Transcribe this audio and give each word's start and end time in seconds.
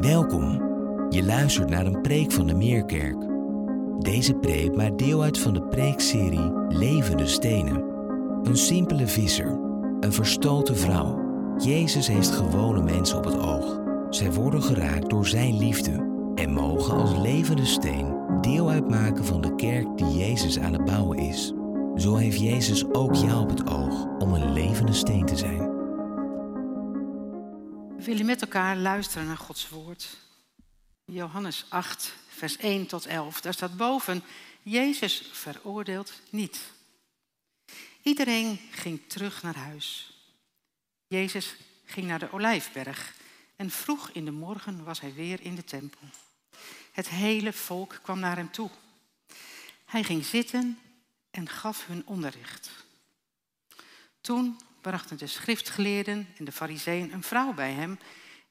Welkom. 0.00 0.62
Je 1.10 1.24
luistert 1.24 1.70
naar 1.70 1.86
een 1.86 2.00
preek 2.00 2.32
van 2.32 2.46
de 2.46 2.54
Meerkerk. 2.54 3.16
Deze 3.98 4.34
preek 4.34 4.76
maakt 4.76 4.98
deel 4.98 5.22
uit 5.22 5.38
van 5.38 5.54
de 5.54 5.62
preekserie 5.62 6.52
Levende 6.68 7.26
Stenen. 7.26 7.84
Een 8.42 8.56
simpele 8.56 9.06
visser, 9.06 9.58
een 10.00 10.12
verstoten 10.12 10.76
vrouw. 10.76 11.18
Jezus 11.58 12.06
heeft 12.06 12.30
gewone 12.30 12.82
mensen 12.82 13.18
op 13.18 13.24
het 13.24 13.38
oog. 13.38 13.80
Zij 14.10 14.32
worden 14.32 14.62
geraakt 14.62 15.10
door 15.10 15.26
zijn 15.26 15.58
liefde 15.58 16.32
en 16.34 16.52
mogen 16.52 16.94
als 16.94 17.16
levende 17.18 17.64
steen 17.64 18.16
deel 18.40 18.70
uitmaken 18.70 19.24
van 19.24 19.40
de 19.40 19.54
kerk 19.54 19.86
die 19.96 20.16
Jezus 20.16 20.58
aan 20.58 20.72
het 20.72 20.84
bouwen 20.84 21.18
is. 21.18 21.52
Zo 21.96 22.14
heeft 22.14 22.40
Jezus 22.40 22.84
ook 22.92 23.14
jou 23.14 23.42
op 23.42 23.48
het 23.48 23.70
oog 23.70 24.06
om 24.18 24.32
een 24.32 24.52
levende 24.52 24.92
steen 24.92 25.26
te 25.26 25.36
zijn. 25.36 25.73
We 27.96 28.04
willen 28.04 28.26
met 28.26 28.42
elkaar 28.42 28.76
luisteren 28.76 29.26
naar 29.26 29.36
Gods 29.36 29.68
woord. 29.68 30.16
Johannes 31.04 31.64
8, 31.68 32.12
vers 32.28 32.56
1 32.56 32.86
tot 32.86 33.06
11. 33.06 33.40
Daar 33.40 33.52
staat 33.52 33.76
boven, 33.76 34.22
Jezus 34.62 35.28
veroordeelt 35.32 36.12
niet. 36.30 36.60
Iedereen 38.02 38.60
ging 38.70 39.00
terug 39.06 39.42
naar 39.42 39.56
huis. 39.56 40.12
Jezus 41.06 41.56
ging 41.84 42.06
naar 42.06 42.18
de 42.18 42.32
Olijfberg 42.32 43.14
en 43.56 43.70
vroeg 43.70 44.10
in 44.10 44.24
de 44.24 44.30
morgen 44.30 44.84
was 44.84 45.00
hij 45.00 45.14
weer 45.14 45.40
in 45.40 45.54
de 45.54 45.64
tempel. 45.64 46.08
Het 46.92 47.08
hele 47.08 47.52
volk 47.52 48.00
kwam 48.02 48.18
naar 48.18 48.36
hem 48.36 48.50
toe. 48.50 48.70
Hij 49.84 50.02
ging 50.02 50.24
zitten 50.24 50.78
en 51.30 51.48
gaf 51.48 51.86
hun 51.86 52.06
onderricht. 52.06 52.70
Toen 54.20 54.60
brachten 54.84 55.18
de 55.18 55.26
schriftgeleerden 55.26 56.28
en 56.36 56.44
de 56.44 56.52
fariseeën 56.52 57.12
een 57.12 57.22
vrouw 57.22 57.52
bij 57.52 57.72
hem 57.72 57.98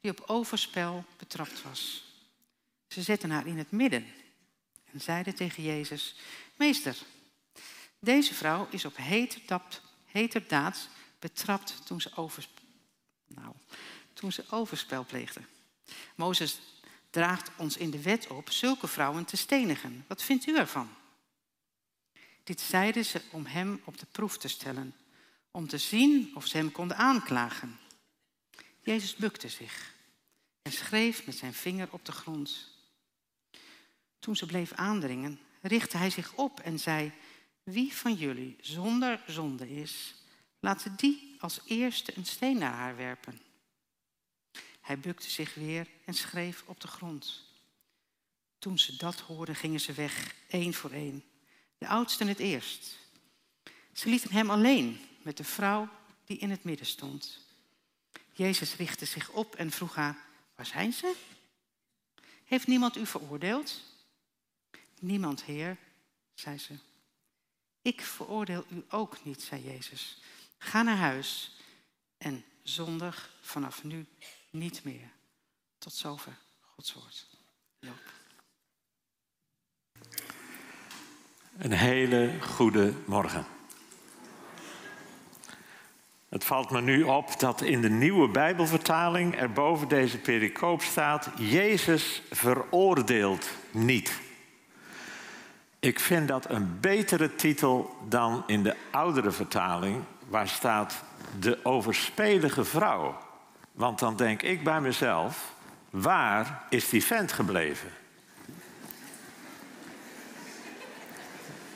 die 0.01 0.11
op 0.11 0.23
overspel 0.25 1.05
betrapt 1.17 1.61
was. 1.61 2.03
Ze 2.87 3.01
zetten 3.01 3.31
haar 3.31 3.47
in 3.47 3.57
het 3.57 3.71
midden 3.71 4.07
en 4.91 5.01
zeiden 5.01 5.35
tegen 5.35 5.63
Jezus, 5.63 6.15
Meester, 6.55 6.97
deze 7.99 8.33
vrouw 8.33 8.67
is 8.69 8.85
op 8.85 8.97
heterdaad 10.05 10.89
betrapt 11.19 11.85
toen 11.85 12.01
ze, 12.01 12.15
over, 12.15 12.47
nou, 13.27 13.55
toen 14.13 14.31
ze 14.31 14.43
overspel 14.49 15.05
pleegde. 15.05 15.41
Mozes 16.15 16.59
draagt 17.09 17.51
ons 17.57 17.77
in 17.77 17.89
de 17.89 18.01
wet 18.01 18.27
op 18.27 18.51
zulke 18.51 18.87
vrouwen 18.87 19.25
te 19.25 19.37
stenigen. 19.37 20.05
Wat 20.07 20.23
vindt 20.23 20.47
u 20.47 20.57
ervan? 20.57 20.89
Dit 22.43 22.61
zeiden 22.61 23.05
ze 23.05 23.21
om 23.31 23.45
hem 23.45 23.81
op 23.83 23.97
de 23.97 24.05
proef 24.11 24.37
te 24.37 24.47
stellen, 24.47 24.95
om 25.55 25.67
te 25.67 25.77
zien 25.77 26.31
of 26.35 26.47
ze 26.47 26.57
hem 26.57 26.71
konden 26.71 26.97
aanklagen. 26.97 27.79
Jezus 28.81 29.15
bukte 29.15 29.49
zich 29.49 29.93
en 30.61 30.71
schreef 30.71 31.25
met 31.25 31.35
zijn 31.35 31.53
vinger 31.53 31.87
op 31.91 32.05
de 32.05 32.11
grond. 32.11 32.71
Toen 34.19 34.35
ze 34.35 34.45
bleef 34.45 34.71
aandringen, 34.71 35.39
richtte 35.61 35.97
hij 35.97 36.09
zich 36.09 36.33
op 36.33 36.59
en 36.59 36.79
zei: 36.79 37.11
Wie 37.63 37.93
van 37.93 38.13
jullie 38.13 38.55
zonder 38.61 39.23
zonde 39.27 39.69
is, 39.69 40.15
laat 40.59 40.87
die 40.97 41.35
als 41.39 41.59
eerste 41.65 42.17
een 42.17 42.25
steen 42.25 42.57
naar 42.57 42.73
haar 42.73 42.95
werpen. 42.95 43.41
Hij 44.81 44.99
bukte 44.99 45.29
zich 45.29 45.53
weer 45.53 45.87
en 46.05 46.13
schreef 46.13 46.63
op 46.65 46.79
de 46.79 46.87
grond. 46.87 47.45
Toen 48.59 48.79
ze 48.79 48.95
dat 48.95 49.19
hoorden, 49.19 49.55
gingen 49.55 49.79
ze 49.79 49.93
weg, 49.93 50.35
één 50.47 50.73
voor 50.73 50.91
één. 50.91 51.23
De 51.77 51.87
oudste 51.87 52.25
het 52.25 52.39
eerst. 52.39 52.97
Ze 53.93 54.09
lieten 54.09 54.31
hem 54.31 54.49
alleen 54.49 54.99
met 55.23 55.37
de 55.37 55.43
vrouw 55.43 55.89
die 56.25 56.37
in 56.37 56.49
het 56.49 56.63
midden 56.63 56.85
stond. 56.85 57.39
Jezus 58.31 58.75
richtte 58.75 59.05
zich 59.05 59.29
op 59.29 59.55
en 59.55 59.71
vroeg 59.71 59.95
haar, 59.95 60.17
waar 60.55 60.65
zijn 60.65 60.93
ze? 60.93 61.15
Heeft 62.43 62.67
niemand 62.67 62.97
u 62.97 63.05
veroordeeld? 63.05 63.81
Niemand, 64.99 65.43
Heer, 65.43 65.77
zei 66.33 66.57
ze. 66.57 66.73
Ik 67.81 68.01
veroordeel 68.01 68.65
u 68.69 68.83
ook 68.89 69.23
niet, 69.23 69.41
zei 69.41 69.63
Jezus. 69.63 70.21
Ga 70.57 70.81
naar 70.81 70.97
huis 70.97 71.51
en 72.17 72.45
zondig 72.63 73.33
vanaf 73.41 73.83
nu 73.83 74.05
niet 74.49 74.83
meer. 74.83 75.09
Tot 75.77 75.93
zover 75.93 76.37
Gods 76.61 76.93
woord. 76.93 77.27
Loop. 77.79 78.11
Een 81.57 81.71
hele 81.71 82.41
goede 82.41 82.93
morgen. 83.05 83.52
Het 86.33 86.43
valt 86.43 86.69
me 86.69 86.81
nu 86.81 87.03
op 87.03 87.39
dat 87.39 87.61
in 87.61 87.81
de 87.81 87.89
nieuwe 87.89 88.27
Bijbelvertaling 88.27 89.39
er 89.39 89.51
boven 89.51 89.87
deze 89.87 90.17
pericoop 90.17 90.81
staat: 90.81 91.29
Jezus 91.37 92.21
veroordeelt 92.31 93.49
niet. 93.71 94.19
Ik 95.79 95.99
vind 95.99 96.27
dat 96.27 96.49
een 96.49 96.79
betere 96.79 97.35
titel 97.35 97.95
dan 98.09 98.43
in 98.47 98.63
de 98.63 98.75
oudere 98.91 99.31
vertaling, 99.31 100.03
waar 100.27 100.47
staat 100.47 101.03
de 101.39 101.59
overspelige 101.63 102.63
vrouw. 102.63 103.17
Want 103.71 103.99
dan 103.99 104.15
denk 104.15 104.41
ik 104.41 104.63
bij 104.63 104.81
mezelf, 104.81 105.53
waar 105.89 106.63
is 106.69 106.89
die 106.89 107.03
vent 107.03 107.31
gebleven? 107.31 107.89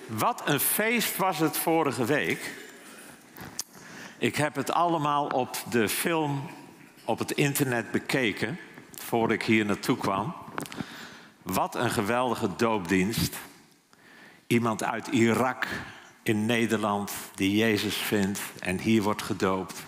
Wat 0.07 0.41
een 0.45 0.59
feest 0.59 1.17
was 1.17 1.39
het 1.39 1.57
vorige 1.57 2.05
week. 2.05 2.65
Ik 4.19 4.35
heb 4.35 4.55
het 4.55 4.71
allemaal 4.71 5.27
op 5.27 5.57
de 5.69 5.89
film 5.89 6.49
op 7.05 7.19
het 7.19 7.31
internet 7.31 7.91
bekeken 7.91 8.59
voordat 8.95 9.31
ik 9.31 9.43
hier 9.43 9.65
naartoe 9.65 9.97
kwam. 9.97 10.33
Wat 11.41 11.75
een 11.75 11.89
geweldige 11.89 12.49
doopdienst. 12.55 13.35
Iemand 14.47 14.83
uit 14.83 15.07
Irak 15.07 15.67
in 16.23 16.45
Nederland 16.45 17.11
die 17.35 17.57
Jezus 17.57 17.95
vindt 17.95 18.39
en 18.59 18.79
hier 18.79 19.01
wordt 19.01 19.21
gedoopt. 19.21 19.85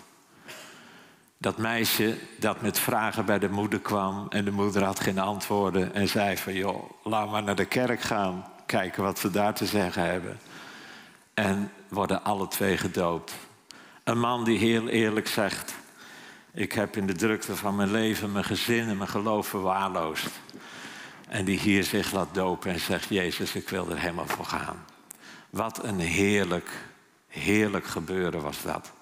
Dat 1.38 1.58
meisje 1.58 2.18
dat 2.38 2.60
met 2.60 2.78
vragen 2.78 3.24
bij 3.24 3.38
de 3.38 3.50
moeder 3.50 3.80
kwam 3.80 4.26
en 4.28 4.44
de 4.44 4.50
moeder 4.52 4.84
had 4.84 5.00
geen 5.00 5.18
antwoorden 5.18 5.94
en 5.94 6.08
zei 6.08 6.36
van 6.36 6.54
joh, 6.54 6.90
laat 7.02 7.30
maar 7.30 7.42
naar 7.42 7.56
de 7.56 7.64
kerk 7.64 8.00
gaan, 8.00 8.44
kijken 8.66 9.02
wat 9.02 9.20
we 9.20 9.30
daar 9.30 9.54
te 9.54 9.66
zeggen 9.66 10.02
hebben. 10.02 10.38
En 11.34 11.72
worden 11.88 12.24
alle 12.24 12.48
twee 12.48 12.76
gedoopt. 12.76 13.32
Een 14.10 14.18
man 14.18 14.44
die 14.44 14.58
heel 14.58 14.88
eerlijk 14.88 15.28
zegt, 15.28 15.74
ik 16.52 16.72
heb 16.72 16.96
in 16.96 17.06
de 17.06 17.12
drukte 17.12 17.56
van 17.56 17.76
mijn 17.76 17.90
leven 17.90 18.32
mijn 18.32 18.44
gezin 18.44 18.88
en 18.88 18.96
mijn 18.96 19.08
geloof 19.08 19.46
verwaarloosd. 19.46 20.30
En 21.28 21.44
die 21.44 21.58
hier 21.58 21.84
zich 21.84 22.12
laat 22.12 22.34
dopen 22.34 22.72
en 22.72 22.80
zegt, 22.80 23.08
Jezus, 23.08 23.54
ik 23.54 23.68
wil 23.68 23.90
er 23.90 23.98
helemaal 23.98 24.26
voor 24.26 24.44
gaan. 24.44 24.84
Wat 25.50 25.84
een 25.84 25.98
heerlijk, 25.98 26.70
heerlijk 27.28 27.86
gebeuren 27.86 28.42
was 28.42 28.62
dat. 28.62 28.92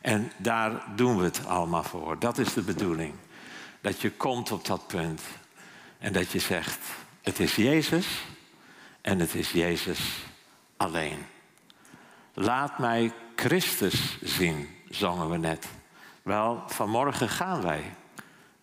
En 0.00 0.32
daar 0.36 0.82
doen 0.94 1.18
we 1.18 1.24
het 1.24 1.46
allemaal 1.46 1.84
voor. 1.84 2.18
Dat 2.18 2.38
is 2.38 2.52
de 2.52 2.62
bedoeling. 2.62 3.14
Dat 3.80 4.00
je 4.00 4.10
komt 4.10 4.52
op 4.52 4.64
dat 4.64 4.86
punt 4.86 5.22
en 5.98 6.12
dat 6.12 6.30
je 6.30 6.38
zegt, 6.38 6.78
het 7.22 7.40
is 7.40 7.54
Jezus 7.54 8.06
en 9.00 9.18
het 9.18 9.34
is 9.34 9.50
Jezus 9.50 10.00
alleen. 10.76 11.18
Laat 12.38 12.78
mij 12.78 13.12
Christus 13.36 14.18
zien, 14.22 14.68
zongen 14.88 15.30
we 15.30 15.36
net. 15.36 15.66
Wel, 16.22 16.62
vanmorgen 16.66 17.28
gaan 17.28 17.62
wij 17.62 17.82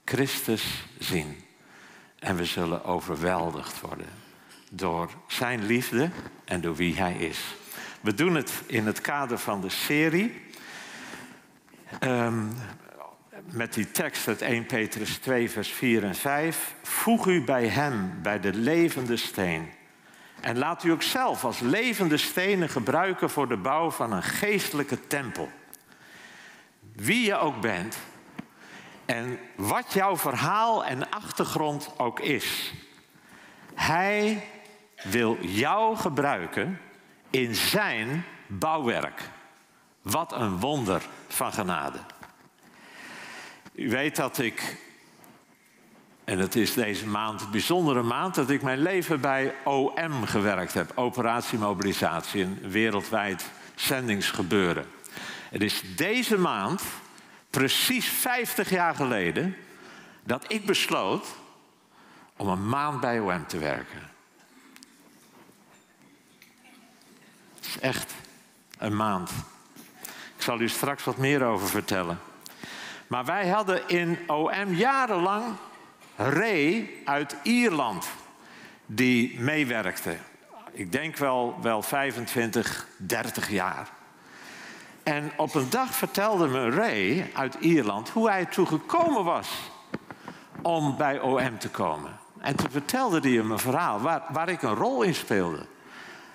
Christus 0.06 0.86
zien. 1.00 1.44
En 2.20 2.36
we 2.36 2.46
zullen 2.46 2.84
overweldigd 2.84 3.82
worden 3.82 4.08
door 4.72 5.10
zijn 5.28 5.66
liefde 5.66 6.10
en 6.46 6.62
door 6.62 6.76
wie 6.76 6.98
hij 6.98 7.14
is. 7.14 7.56
We 8.02 8.14
doen 8.14 8.36
het 8.36 8.52
in 8.66 8.86
het 8.86 9.02
kader 9.02 9.38
van 9.38 9.62
de 9.62 9.70
serie. 9.70 10.42
Um, 12.00 12.56
met 13.52 13.74
die 13.74 13.92
tekst 13.92 14.28
uit 14.28 14.42
1 14.42 14.66
Petrus 14.66 15.18
2, 15.18 15.50
vers 15.50 15.70
4 15.70 16.04
en 16.04 16.16
5. 16.16 16.76
Voeg 16.82 17.28
u 17.28 17.44
bij 17.44 17.68
hem, 17.68 18.20
bij 18.22 18.40
de 18.40 18.54
levende 18.54 19.18
steen. 19.18 19.70
En 20.44 20.58
laat 20.58 20.84
u 20.84 20.92
ook 20.92 21.02
zelf 21.02 21.44
als 21.44 21.60
levende 21.60 22.18
stenen 22.18 22.70
gebruiken 22.70 23.30
voor 23.30 23.48
de 23.48 23.58
bouw 23.58 23.92
van 23.92 24.12
een 24.12 24.24
geestelijke 24.24 25.08
tempel. 25.08 25.52
Wie 26.96 27.26
je 27.26 27.38
ook 27.38 27.62
bent 27.62 27.98
en 29.06 29.40
wat 29.56 29.94
jouw 29.94 30.18
verhaal 30.18 30.86
en 30.86 31.10
achtergrond 31.10 31.94
ook 31.98 32.20
is. 32.20 32.74
Hij 33.74 34.48
wil 35.04 35.38
jou 35.42 35.96
gebruiken 35.96 36.80
in 37.30 37.56
zijn 37.56 38.26
bouwwerk. 38.48 39.30
Wat 40.02 40.34
een 40.34 40.60
wonder 40.60 41.02
van 41.28 41.54
genade. 41.54 42.00
U 43.74 43.90
weet 43.90 44.16
dat 44.16 44.38
ik, 44.38 44.78
en 46.24 46.40
het 46.40 46.56
is 46.56 46.74
deze 46.74 47.08
maand 47.08 47.42
een 47.42 47.52
bijzondere 47.52 48.02
maand, 48.02 48.36
dat 48.36 48.50
ik 48.50 48.62
mijn 48.62 48.82
leven 48.82 49.22
bij 49.22 49.56
OM 49.64 50.26
gewerkt 50.26 50.74
heb. 50.74 50.92
Operatie 50.96 51.58
Mobilisatie, 51.58 52.42
een 52.42 52.60
wereldwijd 52.62 53.50
zendingsgebeuren. 53.76 54.86
Het 55.50 55.62
is 55.62 55.84
deze 55.96 56.38
maand, 56.38 56.84
precies 57.50 58.08
50 58.08 58.70
jaar 58.70 58.96
geleden, 58.96 59.56
dat 60.24 60.46
ik 60.48 60.66
besloot 60.66 61.28
om 62.38 62.48
een 62.48 62.70
maand 62.70 63.00
bij 63.00 63.20
OM 63.20 63.48
te 63.48 63.58
werken. 63.58 64.12
Het 67.56 67.66
is 67.66 67.80
echt 67.80 68.14
een 68.78 68.96
maand. 68.96 69.32
Ik 70.36 70.42
zal 70.42 70.60
u 70.60 70.70
straks 70.70 71.04
wat 71.04 71.18
meer 71.18 71.44
over 71.44 71.68
vertellen. 71.68 72.20
Maar 73.08 73.26
wij 73.26 73.48
hadden 73.48 73.88
in 73.88 74.20
OM 74.28 74.74
jarenlang 74.74 75.56
Ray 76.16 76.90
uit 77.06 77.36
Ierland 77.44 78.08
die 78.86 79.40
meewerkte. 79.40 80.18
Ik 80.72 80.92
denk 80.92 81.18
wel, 81.18 81.56
wel 81.62 81.82
25, 81.82 82.88
30 82.98 83.50
jaar. 83.50 83.90
En 85.04 85.32
op 85.38 85.56
een 85.56 85.70
dag 85.70 85.96
vertelde 85.96 86.48
me 86.48 86.70
Ray 86.70 87.32
uit 87.34 87.56
Ierland 87.60 88.10
hoe 88.10 88.30
hij 88.30 88.46
toe 88.46 88.66
gekomen 88.66 89.24
was 89.24 89.50
om 90.62 90.98
bij 90.98 91.20
OM 91.20 91.58
te 91.58 91.70
komen. 91.70 92.20
En 92.40 92.56
toen 92.56 92.72
vertelde 92.72 93.20
hij 93.20 93.32
hem 93.32 93.52
een 93.52 93.60
verhaal 93.60 94.00
waar, 94.00 94.24
waar 94.30 94.50
ik 94.50 94.62
een 94.62 94.76
rol 94.76 95.02
in 95.02 95.16
speelde. 95.16 95.66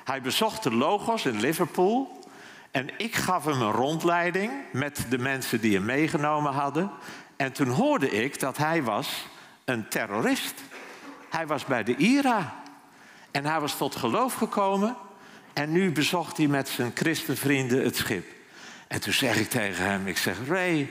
Hij 0.04 0.20
bezocht 0.20 0.62
de 0.62 0.74
Logos 0.74 1.26
in 1.26 1.40
Liverpool. 1.40 2.26
En 2.70 2.88
ik 2.96 3.14
gaf 3.14 3.44
hem 3.44 3.62
een 3.62 3.72
rondleiding 3.72 4.52
met 4.72 5.06
de 5.08 5.18
mensen 5.18 5.60
die 5.60 5.74
hem 5.74 5.84
meegenomen 5.84 6.52
hadden. 6.52 6.90
En 7.36 7.52
toen 7.52 7.68
hoorde 7.68 8.10
ik 8.10 8.40
dat 8.40 8.56
hij 8.56 8.82
was 8.82 9.26
een 9.68 9.88
terrorist. 9.88 10.54
Hij 11.30 11.46
was 11.46 11.64
bij 11.64 11.84
de 11.84 11.96
IRA. 11.96 12.54
En 13.30 13.44
hij 13.44 13.60
was 13.60 13.76
tot 13.76 13.96
geloof 13.96 14.34
gekomen. 14.34 14.96
En 15.52 15.72
nu 15.72 15.92
bezocht 15.92 16.36
hij 16.36 16.46
met 16.46 16.68
zijn 16.68 16.92
christenvrienden 16.94 17.84
het 17.84 17.96
schip. 17.96 18.26
En 18.88 19.00
toen 19.00 19.12
zeg 19.12 19.36
ik 19.36 19.50
tegen 19.50 19.84
hem, 19.84 20.06
ik 20.06 20.18
zeg, 20.18 20.36
Ray, 20.46 20.90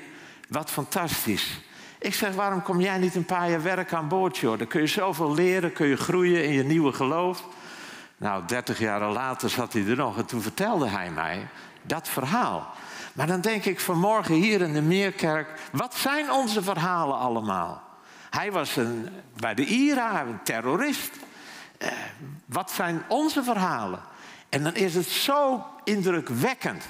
wat 0.50 0.70
fantastisch. 0.70 1.60
Ik 2.00 2.14
zeg, 2.14 2.34
waarom 2.34 2.62
kom 2.62 2.82
jij 2.82 2.98
niet 2.98 3.16
een 3.16 3.26
paar 3.26 3.50
jaar 3.50 3.64
werken 3.64 3.98
aan 3.98 4.08
boord, 4.08 4.38
joh? 4.38 4.58
Dan 4.58 4.68
kun 4.68 4.82
je 4.82 4.88
zoveel 4.88 5.34
leren, 5.34 5.74
kun 5.74 5.88
je 5.88 5.98
groeien 5.98 6.44
in 6.44 6.54
je 6.54 6.64
nieuwe 6.64 6.94
geloof. 6.94 7.44
Nou, 8.18 8.46
dertig 8.46 8.80
jaar 8.80 9.12
later 9.12 9.50
zat 9.50 9.74
hij 9.74 9.86
er 9.86 9.96
nog 9.96 10.18
en 10.18 10.26
toen 10.26 10.42
vertelde 10.42 10.88
hij 10.88 11.12
mij 11.12 11.48
dat 11.82 12.08
verhaal. 12.08 12.74
Maar 13.14 13.28
dan 13.28 13.42
denk 13.42 13.66
ik 13.66 13.80
vanmorgen 13.80 14.36
hier 14.36 14.62
in 14.62 14.74
de 14.74 14.82
Meerkerk, 14.82 15.60
wat 15.72 15.96
zijn 15.96 16.32
onze 16.32 16.64
verhalen 16.64 17.18
allemaal? 17.18 17.87
Hij 18.38 18.52
was 18.52 18.76
een, 18.76 19.10
bij 19.40 19.54
de 19.54 19.66
IRA 19.66 20.22
een 20.22 20.44
terrorist. 20.44 21.12
Eh, 21.78 21.92
wat 22.46 22.72
zijn 22.72 23.04
onze 23.08 23.44
verhalen? 23.44 24.02
En 24.50 24.64
dan 24.64 24.76
is 24.76 24.96
het 24.96 25.06
zo 25.06 25.66
indrukwekkend 25.84 26.84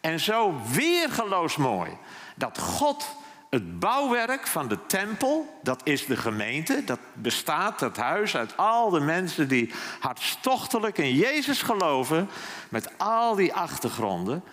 en 0.00 0.20
zo 0.20 0.54
weergeloos 0.72 1.56
mooi 1.56 1.90
dat 2.36 2.58
God 2.58 3.16
het 3.50 3.78
bouwwerk 3.78 4.46
van 4.46 4.68
de 4.68 4.86
tempel, 4.86 5.58
dat 5.62 5.80
is 5.84 6.06
de 6.06 6.16
gemeente, 6.16 6.84
dat 6.84 6.98
bestaat, 7.12 7.78
dat 7.78 7.96
huis, 7.96 8.36
uit 8.36 8.56
al 8.56 8.90
de 8.90 9.00
mensen 9.00 9.48
die 9.48 9.72
hartstochtelijk 10.00 10.98
in 10.98 11.14
Jezus 11.14 11.62
geloven, 11.62 12.28
met 12.68 12.98
al 12.98 13.34
die 13.34 13.54
achtergronden. 13.54 14.44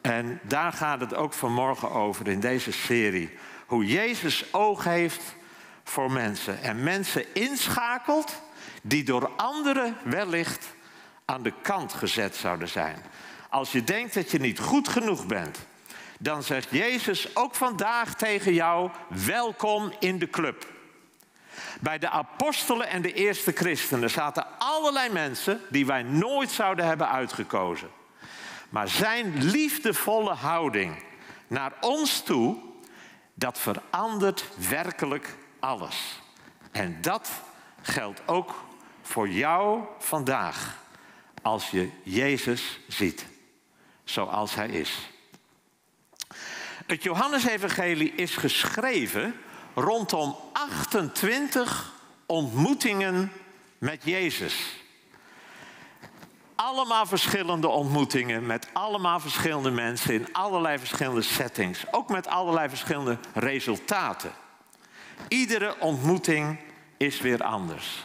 En 0.00 0.40
daar 0.42 0.72
gaat 0.72 1.00
het 1.00 1.14
ook 1.14 1.32
vanmorgen 1.32 1.90
over 1.90 2.28
in 2.28 2.40
deze 2.40 2.72
serie. 2.72 3.38
Hoe 3.66 3.86
Jezus 3.86 4.52
oog 4.52 4.84
heeft 4.84 5.40
voor 5.84 6.12
mensen 6.12 6.62
en 6.62 6.82
mensen 6.82 7.34
inschakelt 7.34 8.42
die 8.82 9.04
door 9.04 9.30
anderen 9.36 9.96
wellicht 10.04 10.66
aan 11.24 11.42
de 11.42 11.52
kant 11.62 11.92
gezet 11.92 12.36
zouden 12.36 12.68
zijn. 12.68 12.96
Als 13.48 13.72
je 13.72 13.84
denkt 13.84 14.14
dat 14.14 14.30
je 14.30 14.38
niet 14.38 14.58
goed 14.58 14.88
genoeg 14.88 15.26
bent, 15.26 15.58
dan 16.18 16.42
zegt 16.42 16.70
Jezus 16.70 17.36
ook 17.36 17.54
vandaag 17.54 18.14
tegen 18.14 18.54
jou: 18.54 18.90
welkom 19.08 19.92
in 19.98 20.18
de 20.18 20.30
club. 20.30 20.66
Bij 21.80 21.98
de 21.98 22.08
apostelen 22.08 22.88
en 22.88 23.02
de 23.02 23.12
eerste 23.12 23.52
christenen 23.52 24.10
zaten 24.10 24.46
allerlei 24.58 25.12
mensen 25.12 25.60
die 25.70 25.86
wij 25.86 26.02
nooit 26.02 26.50
zouden 26.50 26.86
hebben 26.86 27.08
uitgekozen. 27.08 27.90
Maar 28.68 28.88
zijn 28.88 29.44
liefdevolle 29.44 30.34
houding 30.34 31.02
naar 31.46 31.72
ons 31.80 32.22
toe, 32.22 32.56
dat 33.34 33.58
verandert 33.58 34.44
werkelijk 34.68 35.36
alles. 35.62 36.20
En 36.70 36.98
dat 37.00 37.30
geldt 37.82 38.22
ook 38.26 38.64
voor 39.02 39.28
jou 39.28 39.82
vandaag, 39.98 40.76
als 41.42 41.70
je 41.70 41.90
Jezus 42.02 42.80
ziet, 42.88 43.26
zoals 44.04 44.54
Hij 44.54 44.68
is. 44.68 45.10
Het 46.86 47.02
Johannesevangelie 47.02 48.14
is 48.14 48.36
geschreven 48.36 49.34
rondom 49.74 50.36
28 50.52 51.92
ontmoetingen 52.26 53.32
met 53.78 54.00
Jezus. 54.04 54.80
Allemaal 56.54 57.06
verschillende 57.06 57.68
ontmoetingen 57.68 58.46
met 58.46 58.68
allemaal 58.72 59.20
verschillende 59.20 59.70
mensen 59.70 60.14
in 60.14 60.32
allerlei 60.32 60.78
verschillende 60.78 61.22
settings. 61.22 61.84
Ook 61.90 62.08
met 62.08 62.26
allerlei 62.26 62.68
verschillende 62.68 63.18
resultaten. 63.34 64.32
Iedere 65.28 65.80
ontmoeting 65.80 66.58
is 66.96 67.20
weer 67.20 67.42
anders. 67.42 68.04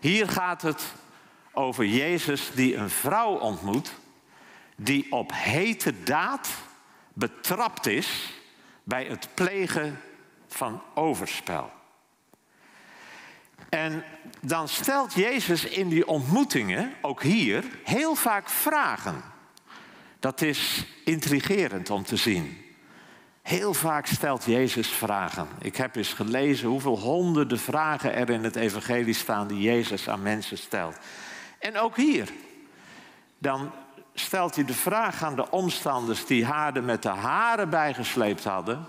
Hier 0.00 0.28
gaat 0.28 0.62
het 0.62 0.84
over 1.52 1.86
Jezus 1.86 2.50
die 2.54 2.76
een 2.76 2.90
vrouw 2.90 3.38
ontmoet 3.38 3.92
die 4.76 5.12
op 5.12 5.32
hete 5.34 6.02
daad 6.02 6.48
betrapt 7.12 7.86
is 7.86 8.32
bij 8.84 9.04
het 9.04 9.28
plegen 9.34 10.00
van 10.48 10.82
overspel. 10.94 11.70
En 13.68 14.04
dan 14.40 14.68
stelt 14.68 15.14
Jezus 15.14 15.64
in 15.64 15.88
die 15.88 16.06
ontmoetingen, 16.06 16.94
ook 17.00 17.22
hier, 17.22 17.64
heel 17.84 18.14
vaak 18.14 18.48
vragen. 18.48 19.22
Dat 20.18 20.42
is 20.42 20.86
intrigerend 21.04 21.90
om 21.90 22.02
te 22.04 22.16
zien. 22.16 22.61
Heel 23.42 23.74
vaak 23.74 24.06
stelt 24.06 24.44
Jezus 24.44 24.88
vragen. 24.88 25.48
Ik 25.60 25.76
heb 25.76 25.96
eens 25.96 26.12
gelezen 26.12 26.68
hoeveel 26.68 26.98
honderden 26.98 27.58
vragen 27.58 28.14
er 28.14 28.30
in 28.30 28.44
het 28.44 28.56
evangelie 28.56 29.14
staan 29.14 29.46
die 29.46 29.60
Jezus 29.60 30.08
aan 30.08 30.22
mensen 30.22 30.58
stelt. 30.58 30.96
En 31.58 31.78
ook 31.78 31.96
hier. 31.96 32.28
Dan 33.38 33.72
stelt 34.14 34.54
hij 34.54 34.64
de 34.64 34.74
vraag 34.74 35.22
aan 35.22 35.36
de 35.36 35.50
omstanders 35.50 36.26
die 36.26 36.44
haar 36.44 36.76
er 36.76 36.82
met 36.82 37.02
de 37.02 37.08
haren 37.08 37.70
bijgesleept 37.70 38.44
hadden. 38.44 38.86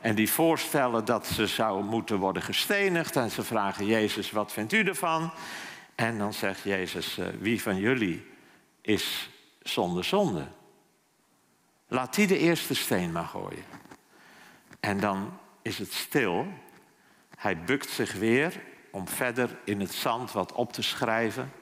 En 0.00 0.14
die 0.14 0.30
voorstellen 0.30 1.04
dat 1.04 1.26
ze 1.26 1.46
zou 1.46 1.84
moeten 1.84 2.18
worden 2.18 2.42
gestenigd. 2.42 3.16
En 3.16 3.30
ze 3.30 3.42
vragen 3.42 3.86
Jezus, 3.86 4.30
wat 4.30 4.52
vindt 4.52 4.72
u 4.72 4.82
ervan? 4.82 5.30
En 5.94 6.18
dan 6.18 6.32
zegt 6.32 6.62
Jezus, 6.62 7.18
eh, 7.18 7.26
wie 7.38 7.62
van 7.62 7.76
jullie 7.76 8.26
is 8.80 9.30
zonder 9.62 10.04
zonde? 10.04 10.46
Laat 11.88 12.14
die 12.14 12.26
de 12.26 12.38
eerste 12.38 12.74
steen 12.74 13.12
maar 13.12 13.24
gooien. 13.24 13.64
En 14.80 15.00
dan 15.00 15.38
is 15.62 15.78
het 15.78 15.92
stil. 15.92 16.46
Hij 17.36 17.64
bukt 17.64 17.90
zich 17.90 18.12
weer 18.12 18.60
om 18.90 19.08
verder 19.08 19.58
in 19.64 19.80
het 19.80 19.92
zand 19.92 20.32
wat 20.32 20.52
op 20.52 20.72
te 20.72 20.82
schrijven. 20.82 21.52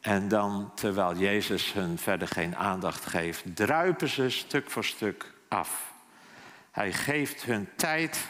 En 0.00 0.28
dan, 0.28 0.72
terwijl 0.74 1.16
Jezus 1.16 1.72
hun 1.72 1.98
verder 1.98 2.28
geen 2.28 2.56
aandacht 2.56 3.04
geeft, 3.04 3.56
druipen 3.56 4.08
ze 4.08 4.30
stuk 4.30 4.70
voor 4.70 4.84
stuk 4.84 5.32
af. 5.48 5.92
Hij 6.70 6.92
geeft 6.92 7.42
hun 7.42 7.68
tijd 7.76 8.26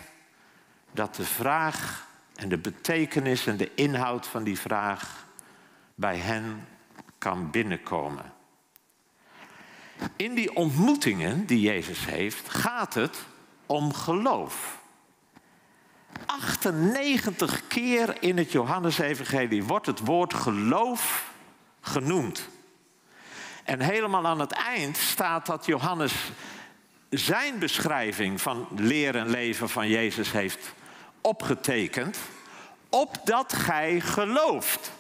dat 0.91 1.15
de 1.15 1.25
vraag 1.25 2.07
en 2.35 2.49
de 2.49 2.59
betekenis 2.59 3.47
en 3.47 3.57
de 3.57 3.75
inhoud 3.75 4.27
van 4.27 4.45
die 4.45 4.59
vraag 4.59 5.27
bij 5.95 6.17
hen 6.17 6.69
kan 7.19 7.51
binnenkomen. 7.51 8.33
In 10.17 10.35
die 10.35 10.57
ontmoetingen 10.57 11.47
die 11.47 11.61
Jezus 11.61 12.05
heeft, 12.05 12.49
gaat 12.49 12.95
het 12.95 13.19
om 13.73 13.95
geloof. 13.95 14.79
98 16.27 17.67
keer 17.67 18.17
in 18.21 18.37
het 18.39 18.53
Johannesevangelie 18.53 19.65
wordt 19.65 19.87
het 19.87 19.99
woord 19.99 20.35
geloof 20.35 21.31
genoemd. 21.81 22.49
En 23.65 23.81
helemaal 23.81 24.27
aan 24.27 24.41
het 24.41 24.53
eind 24.53 24.97
staat 24.97 25.47
dat 25.47 25.67
Johannes 25.67 26.13
zijn 27.11 27.59
beschrijving 27.59 28.41
van 28.41 28.69
leer 28.77 29.17
en 29.17 29.31
leven 29.31 29.69
van 29.69 29.89
Jezus 29.89 30.33
heeft 30.33 30.73
opgetekend, 31.21 32.19
opdat 32.89 33.53
gij 33.53 34.01
gelooft. 34.01 34.93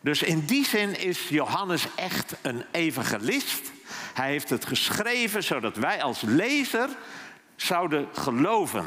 Dus 0.00 0.22
in 0.22 0.44
die 0.44 0.64
zin 0.64 0.98
is 0.98 1.28
Johannes 1.28 1.86
echt 1.94 2.34
een 2.42 2.64
evangelist. 2.70 3.72
Hij 4.14 4.30
heeft 4.30 4.50
het 4.50 4.64
geschreven 4.64 5.42
zodat 5.42 5.76
wij 5.76 6.02
als 6.02 6.20
lezer 6.20 6.88
zouden 7.56 8.08
geloven. 8.12 8.84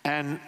En 0.00 0.40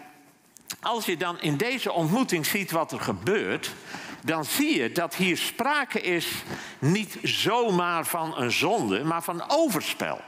als 0.80 1.06
je 1.06 1.16
dan 1.16 1.40
in 1.40 1.56
deze 1.56 1.92
ontmoeting 1.92 2.46
ziet 2.46 2.70
wat 2.70 2.92
er 2.92 3.00
gebeurt, 3.00 3.74
dan 4.22 4.44
zie 4.44 4.80
je 4.80 4.92
dat 4.92 5.14
hier 5.14 5.36
sprake 5.36 6.00
is 6.00 6.32
niet 6.78 7.18
zomaar 7.22 8.06
van 8.06 8.36
een 8.36 8.52
zonde, 8.52 9.04
maar 9.04 9.22
van 9.22 9.44
overspel. 9.48 10.20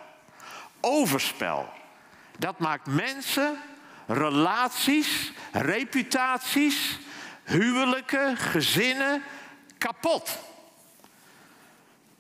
Overspel. 0.81 1.69
Dat 2.39 2.59
maakt 2.59 2.87
mensen, 2.87 3.57
relaties, 4.07 5.33
reputaties, 5.53 6.99
huwelijken, 7.45 8.37
gezinnen 8.37 9.23
kapot. 9.79 10.39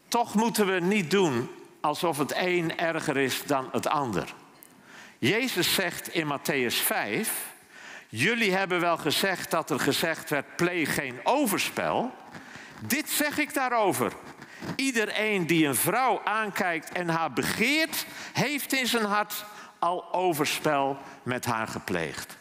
Toch 0.08 0.34
moeten 0.34 0.66
we 0.66 0.80
niet 0.80 1.10
doen 1.10 1.50
alsof 1.80 2.18
het 2.18 2.32
een 2.36 2.78
erger 2.78 3.16
is 3.16 3.44
dan 3.44 3.68
het 3.72 3.86
ander. 3.86 4.34
Jezus 5.22 5.74
zegt 5.74 6.08
in 6.08 6.26
Matthäus 6.26 6.74
5: 6.74 7.30
Jullie 8.08 8.54
hebben 8.54 8.80
wel 8.80 8.96
gezegd 8.96 9.50
dat 9.50 9.70
er 9.70 9.80
gezegd 9.80 10.30
werd: 10.30 10.56
pleeg 10.56 10.94
geen 10.94 11.20
overspel. 11.24 12.14
Dit 12.80 13.10
zeg 13.10 13.38
ik 13.38 13.54
daarover. 13.54 14.12
Iedereen 14.76 15.46
die 15.46 15.66
een 15.66 15.74
vrouw 15.74 16.20
aankijkt 16.24 16.92
en 16.92 17.08
haar 17.08 17.32
begeert, 17.32 18.06
heeft 18.32 18.72
in 18.72 18.86
zijn 18.86 19.04
hart 19.04 19.44
al 19.78 20.12
overspel 20.12 20.98
met 21.22 21.44
haar 21.44 21.68
gepleegd. 21.68 22.36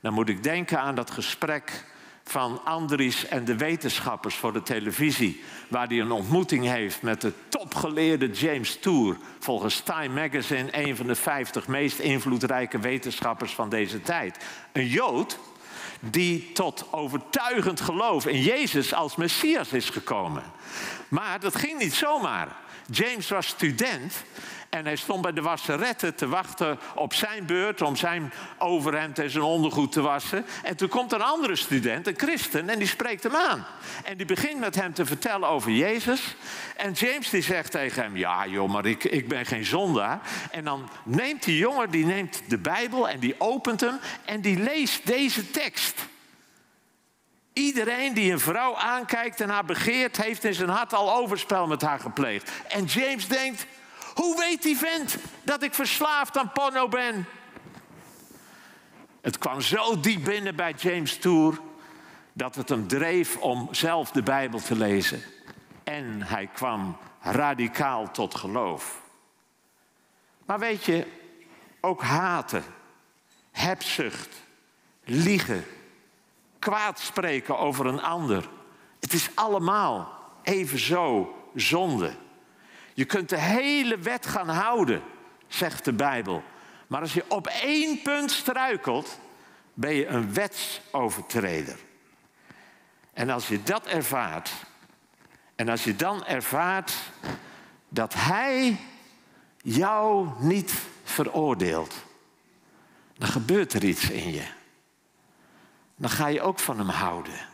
Dan 0.00 0.12
moet 0.12 0.28
ik 0.28 0.42
denken 0.42 0.80
aan 0.80 0.94
dat 0.94 1.10
gesprek 1.10 1.84
van 2.24 2.60
Andries 2.64 3.26
en 3.26 3.44
de 3.44 3.56
wetenschappers 3.56 4.34
voor 4.34 4.52
de 4.52 4.62
televisie, 4.62 5.42
waar 5.68 5.86
hij 5.86 6.00
een 6.00 6.10
ontmoeting 6.10 6.66
heeft 6.66 7.02
met 7.02 7.20
de 7.20 7.32
topgeleerde 7.48 8.30
James 8.30 8.78
Tour, 8.80 9.16
volgens 9.38 9.80
Time 9.80 10.20
Magazine 10.20 10.68
een 10.70 10.96
van 10.96 11.06
de 11.06 11.14
50 11.14 11.66
meest 11.66 11.98
invloedrijke 11.98 12.78
wetenschappers 12.78 13.52
van 13.52 13.68
deze 13.68 14.02
tijd. 14.02 14.38
Een 14.72 14.86
Jood 14.86 15.38
die 16.00 16.52
tot 16.52 16.86
overtuigend 16.90 17.80
geloof 17.80 18.26
in 18.26 18.42
Jezus 18.42 18.94
als 18.94 19.16
Messias 19.16 19.72
is 19.72 19.90
gekomen. 19.90 20.42
Maar 21.08 21.40
dat 21.40 21.56
ging 21.56 21.78
niet 21.78 21.94
zomaar. 21.94 22.56
James 22.90 23.28
was 23.28 23.46
student 23.46 24.24
en 24.74 24.84
hij 24.84 24.96
stond 24.96 25.22
bij 25.22 25.32
de 25.32 25.42
wasseretten 25.42 26.14
te 26.14 26.28
wachten 26.28 26.78
op 26.94 27.14
zijn 27.14 27.46
beurt 27.46 27.82
om 27.82 27.96
zijn 27.96 28.32
overhemd 28.58 29.18
en 29.18 29.30
zijn 29.30 29.44
ondergoed 29.44 29.92
te 29.92 30.00
wassen. 30.00 30.46
En 30.62 30.76
toen 30.76 30.88
komt 30.88 31.12
een 31.12 31.22
andere 31.22 31.56
student, 31.56 32.06
een 32.06 32.18
christen, 32.18 32.68
en 32.68 32.78
die 32.78 32.88
spreekt 32.88 33.22
hem 33.22 33.34
aan. 33.34 33.66
En 34.04 34.16
die 34.16 34.26
begint 34.26 34.60
met 34.60 34.74
hem 34.74 34.94
te 34.94 35.06
vertellen 35.06 35.48
over 35.48 35.70
Jezus. 35.70 36.36
En 36.76 36.92
James 36.92 37.30
die 37.30 37.42
zegt 37.42 37.70
tegen 37.70 38.02
hem, 38.02 38.16
ja 38.16 38.46
joh, 38.46 38.72
maar 38.72 38.86
ik, 38.86 39.04
ik 39.04 39.28
ben 39.28 39.46
geen 39.46 39.64
zondaar. 39.64 40.20
En 40.50 40.64
dan 40.64 40.88
neemt 41.04 41.42
die 41.42 41.58
jongen, 41.58 41.90
die 41.90 42.06
neemt 42.06 42.42
de 42.48 42.58
Bijbel 42.58 43.08
en 43.08 43.18
die 43.18 43.34
opent 43.38 43.80
hem 43.80 43.98
en 44.24 44.40
die 44.40 44.58
leest 44.58 45.06
deze 45.06 45.50
tekst. 45.50 46.06
Iedereen 47.52 48.14
die 48.14 48.32
een 48.32 48.40
vrouw 48.40 48.76
aankijkt 48.76 49.40
en 49.40 49.48
haar 49.48 49.64
begeert, 49.64 50.16
heeft 50.16 50.44
in 50.44 50.54
zijn 50.54 50.68
hart 50.68 50.94
al 50.94 51.14
overspel 51.14 51.66
met 51.66 51.82
haar 51.82 52.00
gepleegd. 52.00 52.50
En 52.68 52.84
James 52.84 53.28
denkt, 53.28 53.66
hoe 54.14 54.38
weet 54.38 54.62
die 54.62 54.76
vent 54.76 55.16
dat 55.42 55.62
ik 55.62 55.74
verslaafd 55.74 56.38
aan 56.38 56.52
porno 56.52 56.88
ben? 56.88 57.26
Het 59.20 59.38
kwam 59.38 59.60
zo 59.60 60.00
diep 60.00 60.24
binnen 60.24 60.56
bij 60.56 60.72
James 60.72 61.18
Tour 61.18 61.60
dat 62.32 62.54
het 62.54 62.68
hem 62.68 62.86
dreef 62.86 63.36
om 63.36 63.68
zelf 63.70 64.10
de 64.10 64.22
Bijbel 64.22 64.60
te 64.60 64.76
lezen. 64.76 65.22
En 65.84 66.22
hij 66.22 66.46
kwam 66.46 66.96
radicaal 67.20 68.10
tot 68.10 68.34
geloof. 68.34 69.02
Maar 70.46 70.58
weet 70.58 70.84
je, 70.84 71.06
ook 71.80 72.02
haten, 72.02 72.64
hebzucht, 73.50 74.42
liegen, 75.04 75.64
kwaad 76.58 77.00
spreken 77.00 77.58
over 77.58 77.86
een 77.86 78.02
ander. 78.02 78.48
Het 79.00 79.12
is 79.12 79.30
allemaal 79.34 80.12
even 80.42 80.78
zo 80.78 81.34
zonde. 81.54 82.16
Je 82.94 83.04
kunt 83.04 83.28
de 83.28 83.38
hele 83.38 83.98
wet 83.98 84.26
gaan 84.26 84.48
houden, 84.48 85.02
zegt 85.46 85.84
de 85.84 85.92
Bijbel. 85.92 86.42
Maar 86.86 87.00
als 87.00 87.14
je 87.14 87.24
op 87.28 87.46
één 87.46 88.02
punt 88.02 88.30
struikelt, 88.30 89.18
ben 89.74 89.94
je 89.94 90.06
een 90.06 90.34
wetsovertreder. 90.34 91.78
En 93.12 93.30
als 93.30 93.48
je 93.48 93.62
dat 93.62 93.86
ervaart, 93.86 94.50
en 95.54 95.68
als 95.68 95.84
je 95.84 95.96
dan 95.96 96.24
ervaart 96.24 96.92
dat 97.88 98.14
Hij 98.14 98.80
jou 99.56 100.28
niet 100.38 100.72
veroordeelt, 101.04 101.94
dan 103.18 103.28
gebeurt 103.28 103.72
er 103.72 103.84
iets 103.84 104.10
in 104.10 104.32
je. 104.32 104.46
Dan 105.96 106.10
ga 106.10 106.26
je 106.26 106.42
ook 106.42 106.58
van 106.58 106.78
Hem 106.78 106.88
houden. 106.88 107.48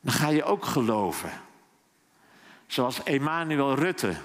Dan 0.00 0.12
ga 0.12 0.28
je 0.28 0.44
ook 0.44 0.64
geloven. 0.64 1.30
Zoals 2.66 3.00
Emanuel 3.04 3.74
Rutte, 3.74 4.16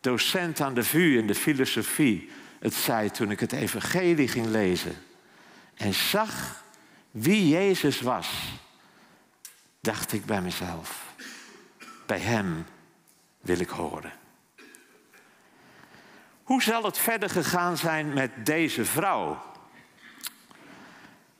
docent 0.00 0.60
aan 0.60 0.74
de 0.74 0.84
VU 0.84 1.18
in 1.18 1.26
de 1.26 1.34
filosofie, 1.34 2.30
het 2.58 2.74
zei 2.74 3.10
toen 3.10 3.30
ik 3.30 3.40
het 3.40 3.52
evangelie 3.52 4.28
ging 4.28 4.46
lezen. 4.46 4.96
En 5.74 5.94
zag 5.94 6.62
wie 7.10 7.48
Jezus 7.48 8.00
was, 8.00 8.28
dacht 9.80 10.12
ik 10.12 10.24
bij 10.24 10.40
mezelf, 10.40 11.04
bij 12.06 12.20
Hem 12.20 12.66
wil 13.40 13.58
ik 13.58 13.68
horen. 13.68 14.12
Hoe 16.42 16.62
zal 16.62 16.82
het 16.82 16.98
verder 16.98 17.30
gegaan 17.30 17.76
zijn 17.76 18.12
met 18.12 18.46
deze 18.46 18.84
vrouw? 18.84 19.42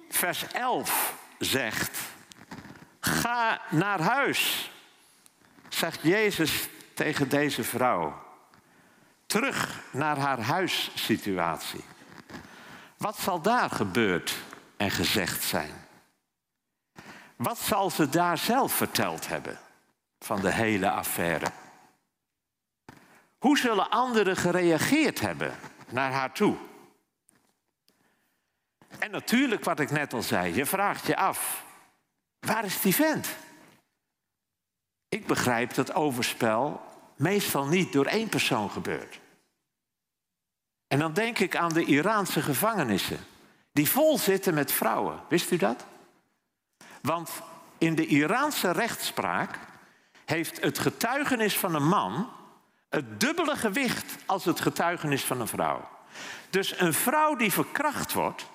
Vers 0.08 0.46
11 0.52 1.14
zegt, 1.38 1.98
ga 3.00 3.60
naar 3.70 4.00
huis 4.00 4.70
zegt 5.78 6.02
Jezus 6.02 6.68
tegen 6.94 7.28
deze 7.28 7.64
vrouw. 7.64 8.22
Terug 9.26 9.80
naar 9.90 10.18
haar 10.18 10.40
huissituatie. 10.40 11.84
Wat 12.96 13.18
zal 13.18 13.40
daar 13.40 13.70
gebeurd 13.70 14.34
en 14.76 14.90
gezegd 14.90 15.42
zijn? 15.42 15.86
Wat 17.36 17.58
zal 17.58 17.90
ze 17.90 18.08
daar 18.08 18.38
zelf 18.38 18.72
verteld 18.72 19.28
hebben 19.28 19.58
van 20.18 20.40
de 20.40 20.52
hele 20.52 20.90
affaire? 20.90 21.46
Hoe 23.38 23.58
zullen 23.58 23.90
anderen 23.90 24.36
gereageerd 24.36 25.20
hebben 25.20 25.56
naar 25.88 26.12
haar 26.12 26.32
toe? 26.32 26.56
En 28.98 29.10
natuurlijk, 29.10 29.64
wat 29.64 29.80
ik 29.80 29.90
net 29.90 30.12
al 30.12 30.22
zei, 30.22 30.54
je 30.54 30.66
vraagt 30.66 31.06
je 31.06 31.16
af: 31.16 31.64
waar 32.40 32.64
is 32.64 32.80
die 32.80 32.94
vent? 32.94 33.28
Ik 35.08 35.26
begrijp 35.26 35.74
dat 35.74 35.94
overspel 35.94 36.80
meestal 37.16 37.66
niet 37.66 37.92
door 37.92 38.06
één 38.06 38.28
persoon 38.28 38.70
gebeurt. 38.70 39.20
En 40.86 40.98
dan 40.98 41.12
denk 41.12 41.38
ik 41.38 41.56
aan 41.56 41.72
de 41.72 41.84
Iraanse 41.84 42.42
gevangenissen, 42.42 43.18
die 43.72 43.90
vol 43.90 44.18
zitten 44.18 44.54
met 44.54 44.72
vrouwen. 44.72 45.20
Wist 45.28 45.50
u 45.50 45.56
dat? 45.56 45.84
Want 47.02 47.30
in 47.78 47.94
de 47.94 48.06
Iraanse 48.06 48.70
rechtspraak 48.70 49.58
heeft 50.24 50.60
het 50.60 50.78
getuigenis 50.78 51.58
van 51.58 51.74
een 51.74 51.88
man 51.88 52.30
het 52.88 53.20
dubbele 53.20 53.56
gewicht 53.56 54.16
als 54.26 54.44
het 54.44 54.60
getuigenis 54.60 55.24
van 55.24 55.40
een 55.40 55.48
vrouw. 55.48 55.88
Dus 56.50 56.80
een 56.80 56.94
vrouw 56.94 57.36
die 57.36 57.52
verkracht 57.52 58.12
wordt, 58.12 58.46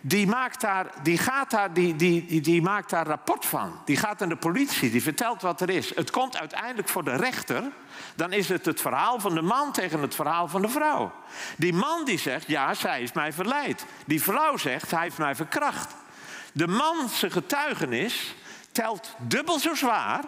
die, 0.00 0.26
maakt 0.26 0.60
daar, 0.60 0.86
die, 1.02 1.18
gaat 1.18 1.50
daar, 1.50 1.72
die, 1.72 1.96
die, 1.96 2.40
die 2.40 2.62
maakt 2.62 2.90
daar 2.90 3.06
rapport 3.06 3.46
van. 3.46 3.80
Die 3.84 3.96
gaat 3.96 4.18
naar 4.18 4.28
de 4.28 4.36
politie, 4.36 4.90
die 4.90 5.02
vertelt 5.02 5.42
wat 5.42 5.60
er 5.60 5.70
is. 5.70 5.94
Het 5.94 6.10
komt 6.10 6.36
uiteindelijk 6.36 6.88
voor 6.88 7.04
de 7.04 7.16
rechter. 7.16 7.62
Dan 8.14 8.32
is 8.32 8.48
het 8.48 8.64
het 8.64 8.80
verhaal 8.80 9.20
van 9.20 9.34
de 9.34 9.42
man 9.42 9.72
tegen 9.72 10.00
het 10.00 10.14
verhaal 10.14 10.48
van 10.48 10.62
de 10.62 10.68
vrouw. 10.68 11.12
Die 11.56 11.72
man 11.72 12.04
die 12.04 12.18
zegt, 12.18 12.46
ja, 12.46 12.74
zij 12.74 12.98
heeft 12.98 13.14
mij 13.14 13.32
verleid. 13.32 13.86
Die 14.06 14.22
vrouw 14.22 14.56
zegt, 14.56 14.90
hij 14.90 15.02
heeft 15.02 15.18
mij 15.18 15.34
verkracht. 15.34 15.94
De 16.52 16.66
man 16.66 17.08
zijn 17.08 17.32
getuigenis 17.32 18.34
telt 18.72 19.14
dubbel 19.18 19.58
zo 19.58 19.74
zwaar, 19.74 20.24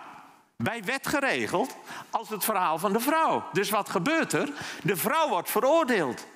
bij 0.56 0.84
wet 0.84 1.06
geregeld, 1.06 1.76
als 2.10 2.28
het 2.28 2.44
verhaal 2.44 2.78
van 2.78 2.92
de 2.92 3.00
vrouw. 3.00 3.44
Dus 3.52 3.70
wat 3.70 3.90
gebeurt 3.90 4.32
er? 4.32 4.48
De 4.82 4.96
vrouw 4.96 5.28
wordt 5.28 5.50
veroordeeld. 5.50 6.26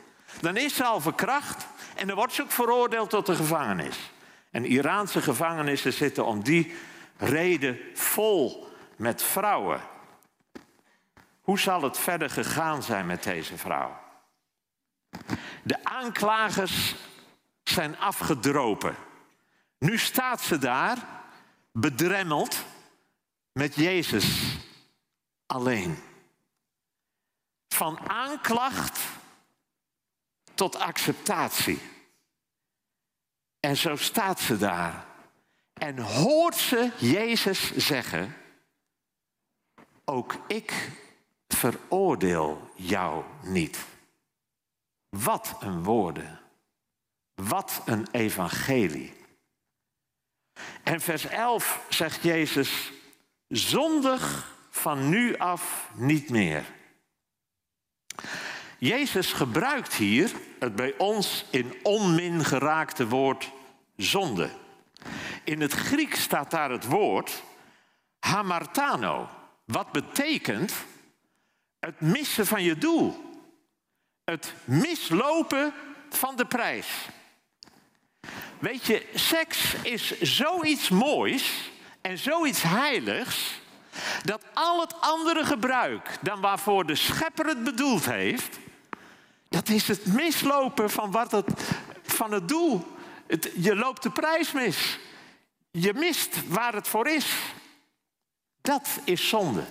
Dan 0.41 0.57
is 0.57 0.75
ze 0.75 0.85
al 0.85 1.01
verkracht. 1.01 1.67
En 1.97 2.07
dan 2.07 2.17
wordt 2.17 2.33
ze 2.33 2.43
ook 2.43 2.51
veroordeeld 2.51 3.11
tot 3.11 3.27
de 3.27 3.35
gevangenis. 3.35 4.11
En 4.51 4.65
Iraanse 4.65 5.23
gevangenissen 5.23 5.93
zitten 5.93 6.25
om 6.25 6.43
die 6.43 6.75
reden 7.17 7.79
vol 7.95 8.69
met 8.97 9.23
vrouwen. 9.23 9.81
Hoe 11.41 11.59
zal 11.59 11.83
het 11.83 11.99
verder 11.99 12.31
gegaan 12.31 12.83
zijn 12.83 13.07
met 13.07 13.23
deze 13.23 13.57
vrouw? 13.59 13.99
De 15.63 15.85
aanklagers 15.85 16.95
zijn 17.63 17.99
afgedropen. 17.99 18.97
Nu 19.79 19.99
staat 19.99 20.41
ze 20.41 20.59
daar, 20.59 20.97
bedremmeld, 21.73 22.65
met 23.53 23.75
Jezus 23.75 24.57
alleen. 25.47 26.03
Van 27.69 27.99
aanklacht 28.09 29.01
tot 30.57 30.77
acceptatie. 30.77 31.81
En 33.61 33.77
zo 33.77 33.97
staat 33.97 34.41
ze 34.41 34.57
daar. 34.57 35.07
En 35.73 35.99
hoort 35.99 36.55
ze 36.55 36.91
Jezus 36.99 37.77
zeggen: 37.77 38.37
Ook 40.05 40.35
ik 40.47 40.91
veroordeel 41.49 42.71
jou 42.75 43.25
niet. 43.43 43.85
Wat 45.09 45.57
een 45.61 45.83
woorden. 45.83 46.41
Wat 47.35 47.83
een 47.85 48.09
evangelie. 48.11 49.15
En 50.83 51.01
vers 51.01 51.25
11 51.25 51.85
zegt 51.89 52.23
Jezus, 52.23 52.93
zondig 53.49 54.55
van 54.71 55.09
nu 55.09 55.37
af 55.37 55.91
niet 55.95 56.31
meer. 56.31 56.65
Jezus 58.79 59.33
gebruikt 59.33 59.95
hier 59.95 60.33
het 60.59 60.77
bij 60.77 60.95
ons 60.99 61.45
in 61.51 61.75
onmin 61.83 62.45
geraakte 62.45 63.09
woord 63.09 63.51
zonde. 63.97 64.51
In 65.45 65.61
het 65.61 65.73
Grieks 65.73 66.23
staat 66.23 66.51
daar 66.51 66.71
het 66.71 66.87
woord 66.87 67.43
hamartano, 68.19 69.29
wat 69.65 69.93
betekent 69.93 70.73
het 71.79 72.01
missen 72.01 72.47
van 72.47 72.63
je 72.63 72.79
doel. 72.79 73.25
Het 74.25 74.55
mislopen 74.65 75.73
van 76.09 76.37
de 76.37 76.45
prijs. 76.45 76.89
Weet 78.59 78.87
je, 78.87 79.07
seks 79.15 79.75
is 79.75 80.21
zoiets 80.21 80.89
moois 80.89 81.71
en 82.01 82.19
zoiets 82.19 82.63
heiligs 82.63 83.61
dat 84.25 84.43
al 84.55 84.81
het 84.81 85.01
andere 85.01 85.45
gebruik 85.45 86.19
dan 86.21 86.41
waarvoor 86.41 86.87
de 86.87 86.95
schepper 86.95 87.47
het 87.47 87.65
bedoeld 87.65 88.05
heeft, 88.05 88.59
dat 89.57 89.69
is 89.69 89.89
het 89.89 90.07
mislopen 90.07 90.91
van, 90.91 91.11
wat 91.11 91.31
het, 91.31 91.51
van 92.03 92.33
het 92.33 92.49
doel. 92.49 92.87
Je 93.55 93.77
loopt 93.77 94.03
de 94.03 94.11
prijs 94.11 94.53
mis. 94.53 94.99
Je 95.71 95.95
mist 95.95 96.49
waar 96.49 96.75
het 96.75 96.89
voor 96.89 97.09
is. 97.09 97.37
Dat 98.61 98.89
is 99.05 99.29
zonde. 99.29 99.65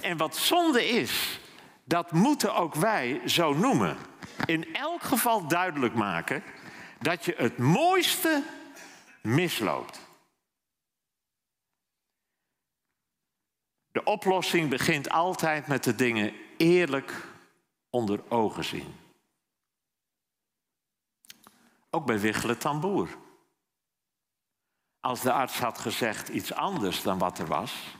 En 0.00 0.16
wat 0.16 0.36
zonde 0.36 0.88
is, 0.88 1.40
dat 1.84 2.12
moeten 2.12 2.54
ook 2.54 2.74
wij 2.74 3.20
zo 3.26 3.54
noemen. 3.54 3.96
In 4.46 4.74
elk 4.74 5.02
geval 5.02 5.48
duidelijk 5.48 5.94
maken 5.94 6.42
dat 7.00 7.24
je 7.24 7.34
het 7.36 7.58
mooiste 7.58 8.42
misloopt. 9.22 10.00
De 13.92 14.04
oplossing 14.04 14.70
begint 14.70 15.10
altijd 15.10 15.66
met 15.66 15.84
de 15.84 15.94
dingen 15.94 16.32
eerlijk 16.56 17.27
onder 17.98 18.20
ogen 18.28 18.64
zien. 18.64 18.94
Ook 21.90 22.06
bij 22.06 22.20
Wichelen 22.20 22.58
Tamboer. 22.58 23.08
Als 25.00 25.20
de 25.20 25.32
arts 25.32 25.58
had 25.58 25.78
gezegd 25.78 26.28
iets 26.28 26.52
anders 26.52 27.02
dan 27.02 27.18
wat 27.18 27.38
er 27.38 27.46
was, 27.46 27.96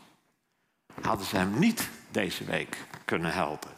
hadden 1.00 1.26
ze 1.26 1.36
hem 1.36 1.58
niet 1.58 1.90
deze 2.10 2.44
week 2.44 2.86
kunnen 3.04 3.32
helpen. 3.32 3.70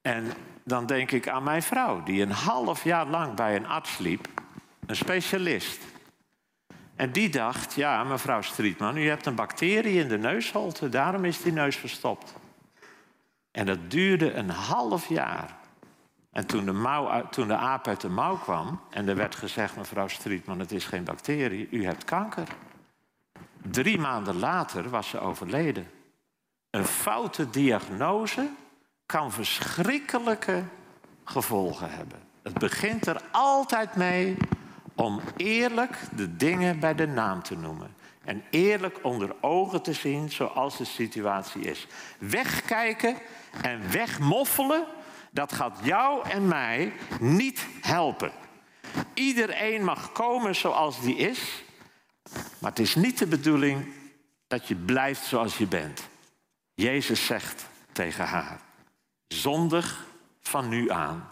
En 0.00 0.32
dan 0.64 0.86
denk 0.86 1.10
ik 1.10 1.28
aan 1.28 1.42
mijn 1.42 1.62
vrouw, 1.62 2.02
die 2.02 2.22
een 2.22 2.30
half 2.30 2.84
jaar 2.84 3.06
lang 3.06 3.34
bij 3.34 3.56
een 3.56 3.66
arts 3.66 3.98
liep, 3.98 4.28
een 4.86 4.96
specialist. 4.96 5.80
En 6.96 7.12
die 7.12 7.28
dacht, 7.28 7.74
ja, 7.74 8.04
mevrouw 8.04 8.42
Strietman, 8.42 8.96
u 8.96 9.08
hebt 9.08 9.26
een 9.26 9.34
bacterie 9.34 10.00
in 10.00 10.08
de 10.08 10.18
neusholte, 10.18 10.88
daarom 10.88 11.24
is 11.24 11.42
die 11.42 11.52
neus 11.52 11.76
verstopt. 11.76 12.34
En 13.58 13.66
dat 13.66 13.90
duurde 13.90 14.32
een 14.32 14.50
half 14.50 15.08
jaar. 15.08 15.56
En 16.32 16.46
toen 16.46 16.64
de, 16.64 17.24
toen 17.30 17.48
de 17.48 17.56
aap 17.56 17.86
uit 17.86 18.00
de 18.00 18.08
mouw 18.08 18.36
kwam 18.36 18.80
en 18.90 19.08
er 19.08 19.16
werd 19.16 19.34
gezegd, 19.34 19.76
mevrouw 19.76 20.08
Strietman, 20.08 20.58
het 20.58 20.72
is 20.72 20.84
geen 20.84 21.04
bacterie, 21.04 21.68
u 21.70 21.84
hebt 21.84 22.04
kanker. 22.04 22.48
Drie 23.70 23.98
maanden 23.98 24.38
later 24.38 24.88
was 24.88 25.08
ze 25.08 25.18
overleden. 25.18 25.90
Een 26.70 26.84
foute 26.84 27.50
diagnose 27.50 28.50
kan 29.06 29.32
verschrikkelijke 29.32 30.64
gevolgen 31.24 31.90
hebben. 31.90 32.18
Het 32.42 32.58
begint 32.58 33.06
er 33.06 33.22
altijd 33.30 33.94
mee 33.94 34.36
om 34.94 35.20
eerlijk 35.36 35.98
de 36.16 36.36
dingen 36.36 36.80
bij 36.80 36.94
de 36.94 37.06
naam 37.06 37.42
te 37.42 37.56
noemen. 37.56 37.94
En 38.28 38.44
eerlijk 38.50 38.98
onder 39.02 39.34
ogen 39.40 39.82
te 39.82 39.92
zien 39.92 40.30
zoals 40.30 40.76
de 40.76 40.84
situatie 40.84 41.62
is. 41.62 41.86
Wegkijken 42.18 43.16
en 43.62 43.90
wegmoffelen, 43.90 44.84
dat 45.30 45.52
gaat 45.52 45.78
jou 45.82 46.28
en 46.28 46.48
mij 46.48 46.92
niet 47.20 47.66
helpen. 47.80 48.32
Iedereen 49.14 49.84
mag 49.84 50.12
komen 50.12 50.54
zoals 50.54 51.00
die 51.00 51.16
is, 51.16 51.62
maar 52.58 52.70
het 52.70 52.78
is 52.78 52.94
niet 52.94 53.18
de 53.18 53.26
bedoeling 53.26 53.92
dat 54.46 54.68
je 54.68 54.74
blijft 54.74 55.24
zoals 55.24 55.58
je 55.58 55.66
bent. 55.66 56.08
Jezus 56.74 57.26
zegt 57.26 57.66
tegen 57.92 58.24
haar: 58.24 58.60
zondig 59.28 60.06
van 60.40 60.68
nu 60.68 60.90
aan 60.90 61.30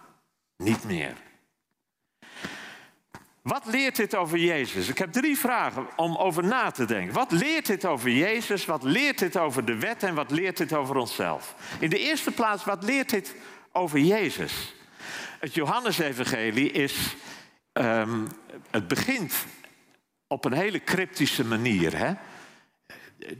niet 0.57 0.85
meer. 0.85 1.17
Wat 3.47 3.67
leert 3.67 3.97
dit 3.97 4.15
over 4.15 4.39
Jezus? 4.39 4.89
Ik 4.89 4.99
heb 4.99 5.13
drie 5.13 5.39
vragen 5.39 5.87
om 5.97 6.17
over 6.17 6.45
na 6.45 6.71
te 6.71 6.85
denken. 6.85 7.15
Wat 7.15 7.31
leert 7.31 7.67
dit 7.67 7.85
over 7.85 8.11
Jezus? 8.11 8.65
Wat 8.65 8.83
leert 8.83 9.19
dit 9.19 9.37
over 9.37 9.65
de 9.65 9.79
wet? 9.79 10.03
En 10.03 10.15
wat 10.15 10.31
leert 10.31 10.57
dit 10.57 10.73
over 10.73 10.97
onszelf? 10.97 11.55
In 11.79 11.91
de 11.91 11.99
eerste 11.99 12.31
plaats, 12.31 12.65
wat 12.65 12.83
leert 12.83 13.11
dit 13.11 13.35
over 13.73 13.99
Jezus? 13.99 14.75
Het 15.41 15.55
Johannesevangelie 15.55 16.71
is. 16.71 17.17
Um, 17.73 18.27
het 18.71 18.89
begint 18.89 19.35
op 20.27 20.45
een 20.45 20.53
hele 20.53 20.85
cryptische 20.85 21.45
manier. 21.45 21.97
Hè? 21.97 22.13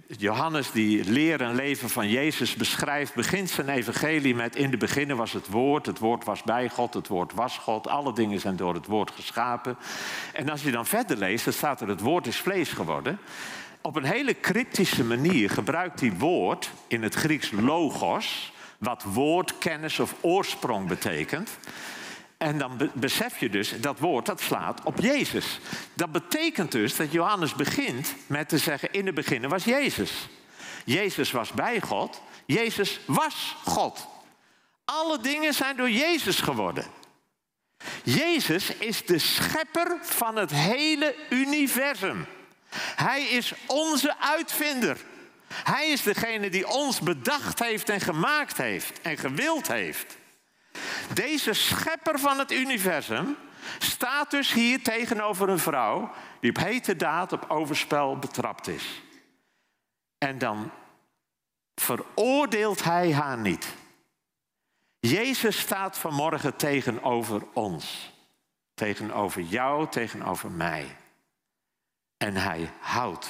Johannes, 0.07 0.71
die 0.73 1.05
leer 1.05 1.41
en 1.41 1.55
leven 1.55 1.91
van 1.91 2.09
Jezus 2.09 2.55
beschrijft, 2.55 3.15
begint 3.15 3.51
zijn 3.51 3.69
evangelie 3.69 4.35
met 4.35 4.57
in 4.57 4.71
de 4.71 4.77
beginnen 4.77 5.17
was 5.17 5.33
het 5.33 5.49
woord, 5.49 5.87
het 5.87 5.99
woord 5.99 6.25
was 6.25 6.43
bij 6.43 6.69
God, 6.69 6.95
het 6.95 7.09
woord 7.09 7.33
was 7.33 7.59
God, 7.59 7.89
alle 7.89 8.13
dingen 8.13 8.41
zijn 8.41 8.57
door 8.57 8.75
het 8.75 8.87
woord 8.87 9.11
geschapen. 9.11 9.77
En 10.33 10.49
als 10.49 10.63
je 10.63 10.71
dan 10.71 10.87
verder 10.87 11.17
leest, 11.17 11.45
dan 11.45 11.53
staat 11.53 11.81
er 11.81 11.89
het 11.89 12.01
woord 12.01 12.27
is 12.27 12.37
vlees 12.37 12.69
geworden. 12.69 13.19
Op 13.81 13.97
een 13.97 14.05
hele 14.05 14.41
cryptische 14.41 15.05
manier 15.05 15.51
gebruikt 15.51 16.01
hij 16.01 16.13
woord 16.13 16.71
in 16.87 17.03
het 17.03 17.15
Grieks 17.15 17.51
logos, 17.51 18.53
wat 18.79 19.03
woord, 19.03 19.59
kennis 19.59 20.01
of 20.01 20.15
oorsprong 20.21 20.89
betekent. 20.89 21.51
En 22.39 22.59
dan 22.59 22.91
besef 22.95 23.39
je 23.39 23.51
dus, 23.51 23.81
dat 23.81 23.99
woord 23.99 24.27
dat 24.27 24.41
slaat 24.41 24.81
op 24.85 25.01
Jezus. 25.01 25.59
Dat 25.95 26.13
betekent 26.13 26.73
dus 26.73 26.97
dat 26.97 27.13
Johannes 27.13 27.55
begint 27.55 28.15
met 28.27 28.49
te 28.49 28.59
zeggen, 28.59 28.93
in 28.93 29.07
het 29.07 29.15
begin 29.15 29.49
was 29.49 29.65
Jezus. 29.65 30.29
Jezus 30.85 31.31
was 31.31 31.53
bij 31.53 31.81
God, 31.81 32.23
Jezus 32.47 33.01
was 33.07 33.57
God. 33.65 34.07
Alle 34.85 35.21
dingen 35.21 35.55
zijn 35.55 35.77
door 35.77 35.91
Jezus 35.91 36.41
geworden. 36.41 36.85
Jezus 38.03 38.75
is 38.75 39.07
de 39.07 39.19
schepper 39.19 39.99
van 40.03 40.37
het 40.37 40.51
hele 40.51 41.15
universum. 41.31 42.27
Hij 42.97 43.23
is 43.23 43.53
onze 43.67 44.19
uitvinder. 44.19 44.99
Hij 45.49 45.89
is 45.89 46.03
degene 46.03 46.51
die 46.51 46.69
ons 46.69 47.01
bedacht 47.01 47.59
heeft 47.59 47.89
en 47.89 48.01
gemaakt 48.01 48.57
heeft 48.57 49.01
en 49.01 49.19
gewild 49.19 49.69
heeft. 49.69 50.17
Deze 51.15 51.53
schepper 51.53 52.19
van 52.19 52.39
het 52.39 52.53
universum 52.53 53.37
staat 53.79 54.31
dus 54.31 54.53
hier 54.53 54.83
tegenover 54.83 55.49
een 55.49 55.59
vrouw 55.59 56.11
die 56.41 56.51
op 56.51 56.57
hete 56.57 56.97
daad 56.97 57.33
op 57.33 57.45
overspel 57.49 58.19
betrapt 58.19 58.69
is. 58.69 59.03
En 60.19 60.39
dan 60.39 60.71
veroordeelt 61.75 62.85
hij 62.85 63.13
haar 63.13 63.39
niet. 63.39 63.75
Jezus 65.01 65.59
staat 65.59 65.99
vanmorgen 65.99 66.57
tegenover 66.57 67.43
ons. 67.53 68.15
Tegenover 68.75 69.43
jou, 69.43 69.89
tegenover 69.89 70.51
mij. 70.51 70.97
En 72.17 72.37
hij 72.37 72.71
houdt 72.81 73.29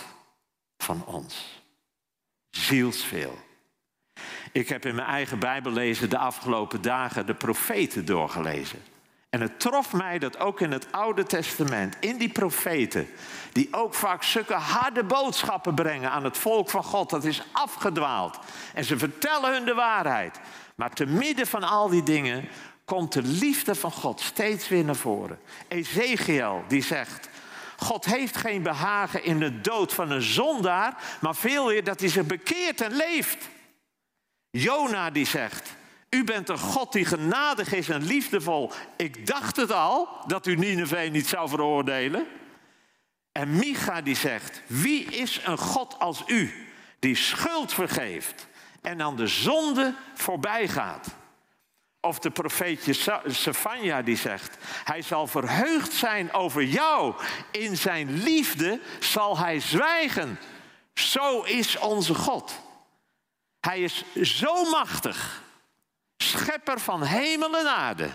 van 0.76 1.04
ons. 1.04 1.62
Zielsveel. 2.50 3.45
Ik 4.52 4.68
heb 4.68 4.86
in 4.86 4.94
mijn 4.94 5.08
eigen 5.08 5.38
Bijbel 5.38 5.72
lezen 5.72 6.10
de 6.10 6.18
afgelopen 6.18 6.82
dagen 6.82 7.26
de 7.26 7.34
profeten 7.34 8.04
doorgelezen. 8.04 8.82
En 9.30 9.40
het 9.40 9.60
trof 9.60 9.92
mij 9.92 10.18
dat 10.18 10.38
ook 10.38 10.60
in 10.60 10.72
het 10.72 10.92
Oude 10.92 11.24
Testament, 11.24 11.96
in 12.00 12.16
die 12.16 12.28
profeten, 12.28 13.08
die 13.52 13.68
ook 13.70 13.94
vaak 13.94 14.22
zulke 14.22 14.54
harde 14.54 15.04
boodschappen 15.04 15.74
brengen 15.74 16.10
aan 16.10 16.24
het 16.24 16.38
volk 16.38 16.70
van 16.70 16.84
God, 16.84 17.10
dat 17.10 17.24
is 17.24 17.42
afgedwaald. 17.52 18.38
En 18.74 18.84
ze 18.84 18.98
vertellen 18.98 19.52
hun 19.52 19.64
de 19.64 19.74
waarheid. 19.74 20.40
Maar 20.74 20.92
te 20.92 21.06
midden 21.06 21.46
van 21.46 21.62
al 21.62 21.88
die 21.88 22.02
dingen 22.02 22.48
komt 22.84 23.12
de 23.12 23.22
liefde 23.22 23.74
van 23.74 23.92
God 23.92 24.20
steeds 24.20 24.68
weer 24.68 24.84
naar 24.84 24.96
voren. 24.96 25.38
Ezekiel 25.68 26.64
die 26.68 26.82
zegt, 26.82 27.28
God 27.76 28.04
heeft 28.04 28.36
geen 28.36 28.62
behagen 28.62 29.24
in 29.24 29.38
de 29.38 29.60
dood 29.60 29.92
van 29.92 30.10
een 30.10 30.22
zondaar, 30.22 30.96
maar 31.20 31.34
veel 31.34 31.66
meer 31.66 31.84
dat 31.84 32.00
hij 32.00 32.08
zich 32.08 32.26
bekeert 32.26 32.80
en 32.80 32.92
leeft. 32.92 33.48
Jona 34.56 35.10
die 35.10 35.26
zegt, 35.26 35.76
u 36.10 36.24
bent 36.24 36.48
een 36.48 36.58
God 36.58 36.92
die 36.92 37.04
genadig 37.04 37.72
is 37.72 37.88
en 37.88 38.02
liefdevol. 38.02 38.72
Ik 38.96 39.26
dacht 39.26 39.56
het 39.56 39.72
al, 39.72 40.08
dat 40.26 40.46
u 40.46 40.56
Nineveh 40.56 41.10
niet 41.10 41.26
zou 41.26 41.48
veroordelen. 41.48 42.26
En 43.32 43.56
Micha 43.56 44.00
die 44.00 44.16
zegt, 44.16 44.62
wie 44.66 45.04
is 45.04 45.40
een 45.44 45.58
God 45.58 45.98
als 45.98 46.22
u, 46.26 46.68
die 46.98 47.16
schuld 47.16 47.72
vergeeft 47.72 48.46
en 48.82 49.02
aan 49.02 49.16
de 49.16 49.26
zonde 49.26 49.94
voorbij 50.14 50.68
gaat? 50.68 51.06
Of 52.00 52.18
de 52.18 52.30
profeetje 52.30 53.20
Sefania 53.26 54.02
die 54.02 54.16
zegt, 54.16 54.56
hij 54.84 55.02
zal 55.02 55.26
verheugd 55.26 55.92
zijn 55.92 56.32
over 56.32 56.62
jou. 56.62 57.14
In 57.50 57.76
zijn 57.76 58.22
liefde 58.22 58.80
zal 59.00 59.38
hij 59.38 59.60
zwijgen. 59.60 60.38
Zo 60.94 61.42
is 61.42 61.78
onze 61.78 62.14
God. 62.14 62.65
Hij 63.66 63.80
is 63.80 64.04
zo 64.22 64.70
machtig, 64.70 65.42
schepper 66.16 66.80
van 66.80 67.02
hemel 67.02 67.58
en 67.58 67.68
aarde. 67.68 68.10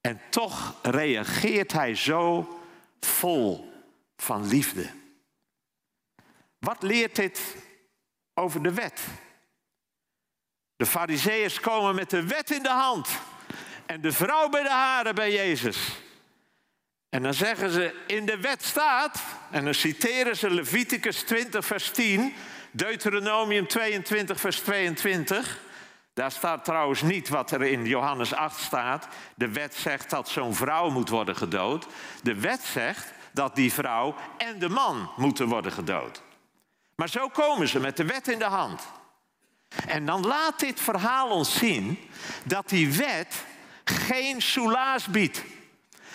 En 0.00 0.20
toch 0.30 0.74
reageert 0.82 1.72
hij 1.72 1.94
zo 1.94 2.58
vol 3.00 3.72
van 4.16 4.46
liefde. 4.48 4.90
Wat 6.58 6.82
leert 6.82 7.16
dit 7.16 7.56
over 8.34 8.62
de 8.62 8.72
wet? 8.72 9.00
De 10.76 10.86
fariseeërs 10.86 11.60
komen 11.60 11.94
met 11.94 12.10
de 12.10 12.26
wet 12.26 12.50
in 12.50 12.62
de 12.62 12.68
hand 12.68 13.08
en 13.86 14.00
de 14.00 14.12
vrouw 14.12 14.48
bij 14.48 14.62
de 14.62 14.70
haren 14.70 15.14
bij 15.14 15.32
Jezus. 15.32 15.78
En 17.08 17.22
dan 17.22 17.34
zeggen 17.34 17.70
ze, 17.70 17.94
in 18.06 18.26
de 18.26 18.40
wet 18.40 18.64
staat, 18.64 19.22
en 19.50 19.64
dan 19.64 19.74
citeren 19.74 20.36
ze 20.36 20.50
Leviticus 20.50 21.22
20, 21.22 21.64
vers 21.64 21.90
10, 21.90 22.34
Deuteronomium 22.70 23.66
22, 23.66 24.40
vers 24.40 24.60
22. 24.60 25.58
Daar 26.14 26.30
staat 26.30 26.64
trouwens 26.64 27.02
niet 27.02 27.28
wat 27.28 27.50
er 27.50 27.62
in 27.62 27.84
Johannes 27.84 28.34
8 28.34 28.60
staat. 28.60 29.08
De 29.34 29.48
wet 29.48 29.74
zegt 29.74 30.10
dat 30.10 30.28
zo'n 30.28 30.54
vrouw 30.54 30.90
moet 30.90 31.08
worden 31.08 31.36
gedood. 31.36 31.86
De 32.22 32.34
wet 32.34 32.62
zegt 32.62 33.12
dat 33.32 33.54
die 33.54 33.72
vrouw 33.72 34.14
en 34.36 34.58
de 34.58 34.68
man 34.68 35.10
moeten 35.16 35.48
worden 35.48 35.72
gedood. 35.72 36.22
Maar 36.94 37.08
zo 37.08 37.28
komen 37.28 37.68
ze 37.68 37.80
met 37.80 37.96
de 37.96 38.04
wet 38.04 38.28
in 38.28 38.38
de 38.38 38.44
hand. 38.44 38.82
En 39.86 40.06
dan 40.06 40.26
laat 40.26 40.60
dit 40.60 40.80
verhaal 40.80 41.28
ons 41.28 41.58
zien 41.58 41.98
dat 42.44 42.68
die 42.68 42.92
wet 42.92 43.44
geen 43.84 44.42
soelaas 44.42 45.06
biedt. 45.06 45.42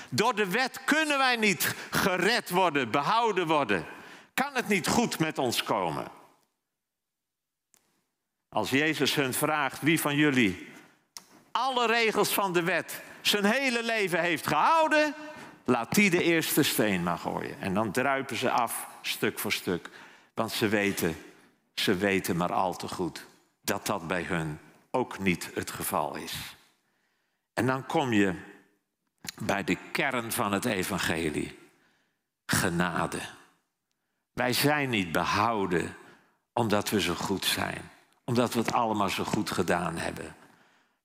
Door 0.09 0.35
de 0.35 0.49
wet 0.49 0.83
kunnen 0.83 1.17
wij 1.17 1.35
niet 1.35 1.75
gered 1.91 2.49
worden, 2.49 2.91
behouden 2.91 3.47
worden. 3.47 3.85
Kan 4.33 4.49
het 4.53 4.67
niet 4.67 4.87
goed 4.87 5.19
met 5.19 5.37
ons 5.37 5.63
komen. 5.63 6.07
Als 8.55 8.69
Jezus 8.69 9.15
hun 9.15 9.33
vraagt 9.33 9.81
wie 9.81 9.99
van 9.99 10.15
jullie 10.15 10.67
alle 11.51 11.87
regels 11.87 12.33
van 12.33 12.53
de 12.53 12.63
wet 12.63 13.01
zijn 13.21 13.45
hele 13.45 13.83
leven 13.83 14.19
heeft 14.19 14.47
gehouden, 14.47 15.13
laat 15.63 15.95
die 15.95 16.09
de 16.09 16.23
eerste 16.23 16.63
steen 16.63 17.03
maar 17.03 17.17
gooien. 17.17 17.61
En 17.61 17.73
dan 17.73 17.91
druipen 17.91 18.35
ze 18.35 18.51
af, 18.51 18.87
stuk 19.01 19.39
voor 19.39 19.51
stuk. 19.51 19.89
Want 20.33 20.51
ze 20.51 20.67
weten, 20.67 21.17
ze 21.73 21.95
weten 21.95 22.37
maar 22.37 22.53
al 22.53 22.75
te 22.75 22.87
goed 22.87 23.25
dat 23.61 23.85
dat 23.85 24.07
bij 24.07 24.23
hun 24.23 24.59
ook 24.91 25.19
niet 25.19 25.51
het 25.53 25.71
geval 25.71 26.15
is. 26.15 26.55
En 27.53 27.65
dan 27.65 27.85
kom 27.85 28.13
je 28.13 28.33
bij 29.41 29.63
de 29.63 29.77
kern 29.91 30.31
van 30.31 30.51
het 30.51 30.65
evangelie. 30.65 31.59
Genade. 32.45 33.19
Wij 34.33 34.53
zijn 34.53 34.89
niet 34.89 35.11
behouden 35.11 35.95
omdat 36.53 36.89
we 36.89 37.01
zo 37.01 37.13
goed 37.13 37.45
zijn 37.45 37.93
omdat 38.25 38.53
we 38.53 38.59
het 38.59 38.73
allemaal 38.73 39.09
zo 39.09 39.23
goed 39.23 39.51
gedaan 39.51 39.97
hebben. 39.97 40.35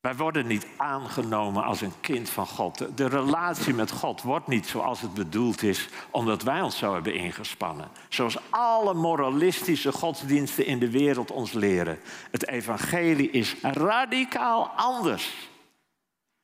Wij 0.00 0.16
worden 0.16 0.46
niet 0.46 0.66
aangenomen 0.76 1.64
als 1.64 1.80
een 1.80 2.00
kind 2.00 2.30
van 2.30 2.46
God. 2.46 2.96
De 2.96 3.06
relatie 3.06 3.74
met 3.74 3.90
God 3.90 4.22
wordt 4.22 4.46
niet 4.46 4.66
zoals 4.66 5.00
het 5.00 5.14
bedoeld 5.14 5.62
is, 5.62 5.88
omdat 6.10 6.42
wij 6.42 6.60
ons 6.60 6.78
zo 6.78 6.94
hebben 6.94 7.14
ingespannen. 7.14 7.88
Zoals 8.08 8.38
alle 8.50 8.94
moralistische 8.94 9.92
godsdiensten 9.92 10.66
in 10.66 10.78
de 10.78 10.90
wereld 10.90 11.30
ons 11.30 11.52
leren. 11.52 11.98
Het 12.30 12.48
evangelie 12.48 13.30
is 13.30 13.56
radicaal 13.62 14.66
anders. 14.76 15.48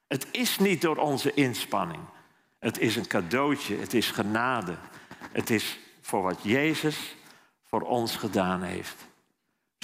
Het 0.07 0.27
is 0.31 0.59
niet 0.59 0.81
door 0.81 0.97
onze 0.97 1.35
inspanning. 1.35 2.03
Het 2.59 2.79
is 2.79 2.97
een 2.97 3.07
cadeautje, 3.07 3.77
het 3.77 3.95
is 3.95 4.11
genade. 4.11 4.77
Het 5.33 5.51
is 5.51 5.79
voor 6.01 6.23
wat 6.23 6.39
Jezus 6.43 7.17
voor 7.63 7.81
ons 7.83 8.17
gedaan 8.17 8.63
heeft. 8.63 9.07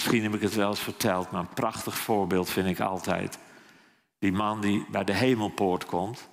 Misschien 0.03 0.23
heb 0.31 0.41
ik 0.41 0.41
het 0.41 0.55
wel 0.55 0.69
eens 0.69 0.79
verteld, 0.79 1.31
maar 1.31 1.41
een 1.41 1.53
prachtig 1.53 1.97
voorbeeld 1.97 2.49
vind 2.49 2.67
ik 2.67 2.79
altijd. 2.79 3.37
Die 4.19 4.31
man 4.31 4.61
die 4.61 4.85
bij 4.89 5.03
de 5.03 5.13
hemelpoort 5.13 5.85
komt. 5.85 6.29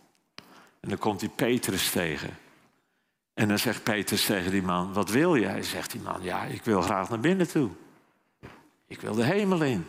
En 0.81 0.89
dan 0.89 0.99
komt 0.99 1.21
hij 1.21 1.31
Petrus 1.31 1.91
tegen. 1.91 2.39
En 3.35 3.49
dan 3.49 3.59
zegt 3.59 3.83
Petrus 3.83 4.25
tegen 4.25 4.51
die 4.51 4.63
man, 4.63 4.93
wat 4.93 5.11
wil 5.11 5.37
jij? 5.37 5.63
Zegt 5.63 5.91
die 5.91 6.01
man, 6.01 6.23
ja, 6.23 6.45
ik 6.45 6.63
wil 6.63 6.83
graag 6.83 7.09
naar 7.09 7.21
binnen 7.21 7.49
toe. 7.49 7.71
Ik 8.87 9.01
wil 9.01 9.15
de 9.15 9.25
hemel 9.25 9.63
in. 9.63 9.87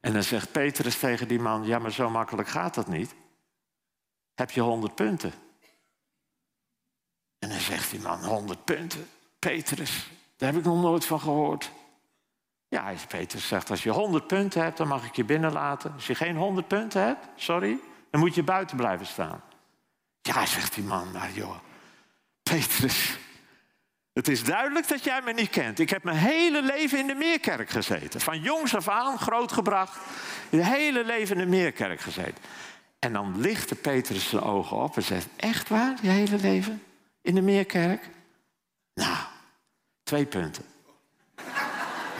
En 0.00 0.12
dan 0.12 0.22
zegt 0.22 0.52
Petrus 0.52 0.98
tegen 0.98 1.28
die 1.28 1.40
man, 1.40 1.64
ja, 1.64 1.78
maar 1.78 1.92
zo 1.92 2.10
makkelijk 2.10 2.48
gaat 2.48 2.74
dat 2.74 2.88
niet. 2.88 3.14
Heb 4.34 4.50
je 4.50 4.60
honderd 4.60 4.94
punten? 4.94 5.32
En 7.38 7.48
dan 7.48 7.60
zegt 7.60 7.90
die 7.90 8.00
man, 8.00 8.24
honderd 8.24 8.64
punten? 8.64 9.08
Petrus, 9.38 10.10
daar 10.36 10.52
heb 10.52 10.58
ik 10.58 10.66
nog 10.66 10.82
nooit 10.82 11.04
van 11.04 11.20
gehoord. 11.20 11.70
Ja, 12.70 12.92
Peter 13.08 13.40
zegt, 13.40 13.70
als 13.70 13.82
je 13.82 13.90
100 13.90 14.26
punten 14.26 14.62
hebt, 14.62 14.76
dan 14.76 14.88
mag 14.88 15.04
ik 15.04 15.16
je 15.16 15.24
binnenlaten. 15.24 15.92
Als 15.92 16.06
je 16.06 16.14
geen 16.14 16.36
100 16.36 16.68
punten 16.68 17.02
hebt, 17.02 17.26
sorry, 17.36 17.78
dan 18.10 18.20
moet 18.20 18.34
je 18.34 18.42
buiten 18.42 18.76
blijven 18.76 19.06
staan. 19.06 19.42
Ja, 20.22 20.46
zegt 20.46 20.74
die 20.74 20.84
man, 20.84 21.10
maar 21.12 21.30
joh, 21.32 21.56
Petrus, 22.42 23.18
het 24.12 24.28
is 24.28 24.44
duidelijk 24.44 24.88
dat 24.88 25.04
jij 25.04 25.22
me 25.22 25.32
niet 25.32 25.50
kent. 25.50 25.78
Ik 25.78 25.90
heb 25.90 26.02
mijn 26.02 26.16
hele 26.16 26.62
leven 26.62 26.98
in 26.98 27.06
de 27.06 27.14
Meerkerk 27.14 27.70
gezeten. 27.70 28.20
Van 28.20 28.40
jongs 28.40 28.74
af 28.74 28.88
aan, 28.88 29.18
grootgebracht, 29.18 29.98
je 30.50 30.64
hele 30.64 31.04
leven 31.04 31.36
in 31.36 31.42
de 31.42 31.56
Meerkerk 31.56 32.00
gezeten. 32.00 32.42
En 32.98 33.12
dan 33.12 33.40
lichtte 33.40 33.74
Petrus 33.74 34.28
zijn 34.28 34.42
ogen 34.42 34.76
op 34.76 34.96
en 34.96 35.02
zegt, 35.02 35.28
echt 35.36 35.68
waar, 35.68 35.98
je 36.02 36.08
hele 36.08 36.36
leven 36.36 36.82
in 37.22 37.34
de 37.34 37.42
Meerkerk? 37.42 38.08
Nou, 38.94 39.16
twee 40.02 40.26
punten. 40.26 40.64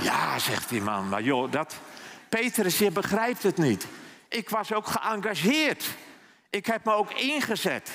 Ja, 0.03 0.39
zegt 0.39 0.69
die 0.69 0.83
man, 0.83 1.09
maar 1.09 1.23
joh, 1.23 1.53
dat... 1.53 1.81
Petrus, 2.29 2.79
je 2.79 2.91
begrijpt 2.91 3.43
het 3.43 3.57
niet. 3.57 3.87
Ik 4.29 4.51
was 4.51 4.73
ook 4.73 4.87
geëngageerd. 4.87 5.89
Ik 6.51 6.67
heb 6.67 6.85
me 6.85 6.93
ook 6.93 7.13
ingezet. 7.13 7.91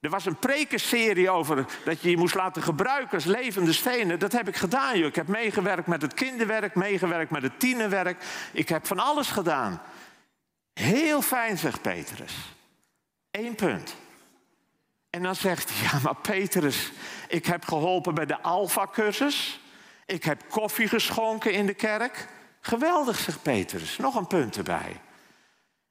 Er 0.00 0.10
was 0.10 0.26
een 0.26 0.38
prekenserie 0.38 1.30
over 1.30 1.66
dat 1.84 2.00
je 2.00 2.10
je 2.10 2.16
moest 2.16 2.34
laten 2.34 2.62
gebruiken 2.62 3.14
als 3.14 3.24
levende 3.24 3.72
stenen. 3.72 4.18
Dat 4.18 4.32
heb 4.32 4.48
ik 4.48 4.56
gedaan, 4.56 4.98
joh. 4.98 5.06
Ik 5.06 5.14
heb 5.14 5.28
meegewerkt 5.28 5.86
met 5.86 6.02
het 6.02 6.14
kinderwerk, 6.14 6.74
meegewerkt 6.74 7.30
met 7.30 7.42
het 7.42 7.60
tienerwerk. 7.60 8.24
Ik 8.52 8.68
heb 8.68 8.86
van 8.86 8.98
alles 8.98 9.28
gedaan. 9.28 9.82
Heel 10.72 11.22
fijn, 11.22 11.58
zegt 11.58 11.82
Petrus. 11.82 12.34
Eén 13.30 13.54
punt. 13.54 13.96
En 15.10 15.22
dan 15.22 15.34
zegt 15.34 15.70
hij, 15.72 15.88
ja, 15.90 15.98
maar 16.02 16.16
Petrus, 16.16 16.92
ik 17.28 17.46
heb 17.46 17.64
geholpen 17.64 18.14
bij 18.14 18.26
de 18.26 18.40
Alpha-cursus. 18.40 19.60
Ik 20.06 20.24
heb 20.24 20.42
koffie 20.48 20.88
geschonken 20.88 21.52
in 21.52 21.66
de 21.66 21.74
kerk. 21.74 22.28
Geweldig, 22.60 23.18
zegt 23.18 23.42
Petrus. 23.42 23.96
Nog 23.96 24.14
een 24.14 24.26
punt 24.26 24.56
erbij. 24.56 25.00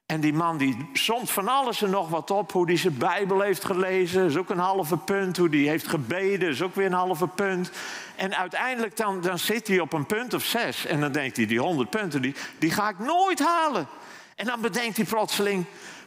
En 0.06 0.20
die 0.20 0.32
man 0.32 0.56
die 0.56 0.90
somt 0.92 1.30
van 1.30 1.48
alles 1.48 1.82
en 1.82 1.90
nog 1.90 2.08
wat 2.08 2.30
op. 2.30 2.52
Hoe 2.52 2.66
hij 2.66 2.76
zijn 2.76 2.98
Bijbel 2.98 3.40
heeft 3.40 3.64
gelezen, 3.64 4.24
is 4.24 4.36
ook 4.36 4.50
een 4.50 4.58
halve 4.58 4.96
punt. 4.96 5.36
Hoe 5.36 5.48
hij 5.48 5.58
heeft 5.58 5.86
gebeden, 5.86 6.48
is 6.48 6.62
ook 6.62 6.74
weer 6.74 6.86
een 6.86 6.92
halve 6.92 7.26
punt. 7.26 7.70
En 8.16 8.36
uiteindelijk 8.36 8.96
dan, 8.96 9.20
dan 9.20 9.38
zit 9.38 9.68
hij 9.68 9.80
op 9.80 9.92
een 9.92 10.06
punt 10.06 10.34
of 10.34 10.44
zes. 10.44 10.86
En 10.86 11.00
dan 11.00 11.12
denkt 11.12 11.36
hij, 11.36 11.46
die 11.46 11.60
honderd 11.60 11.90
punten, 11.90 12.22
die, 12.22 12.34
die 12.58 12.70
ga 12.70 12.88
ik 12.88 12.98
nooit 12.98 13.38
halen. 13.38 13.86
En 14.36 14.46
dan 14.46 14.60
bedenkt 14.60 14.96
hij 14.96 15.06
plotseling, 15.06 15.64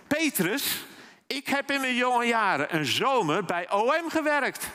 Petrus, 0.07 0.85
ik 1.27 1.47
heb 1.47 1.71
in 1.71 1.81
mijn 1.81 1.95
jonge 1.95 2.25
jaren 2.25 2.75
een 2.75 2.85
zomer 2.85 3.45
bij 3.45 3.71
OM 3.71 4.09
gewerkt. 4.09 4.67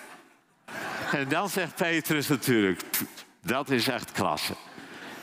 En 1.20 1.29
dan 1.29 1.48
zegt 1.48 1.75
Petrus 1.75 2.29
natuurlijk, 2.29 2.83
dat 3.42 3.70
is 3.70 3.88
echt 3.88 4.12
klasse. 4.12 4.55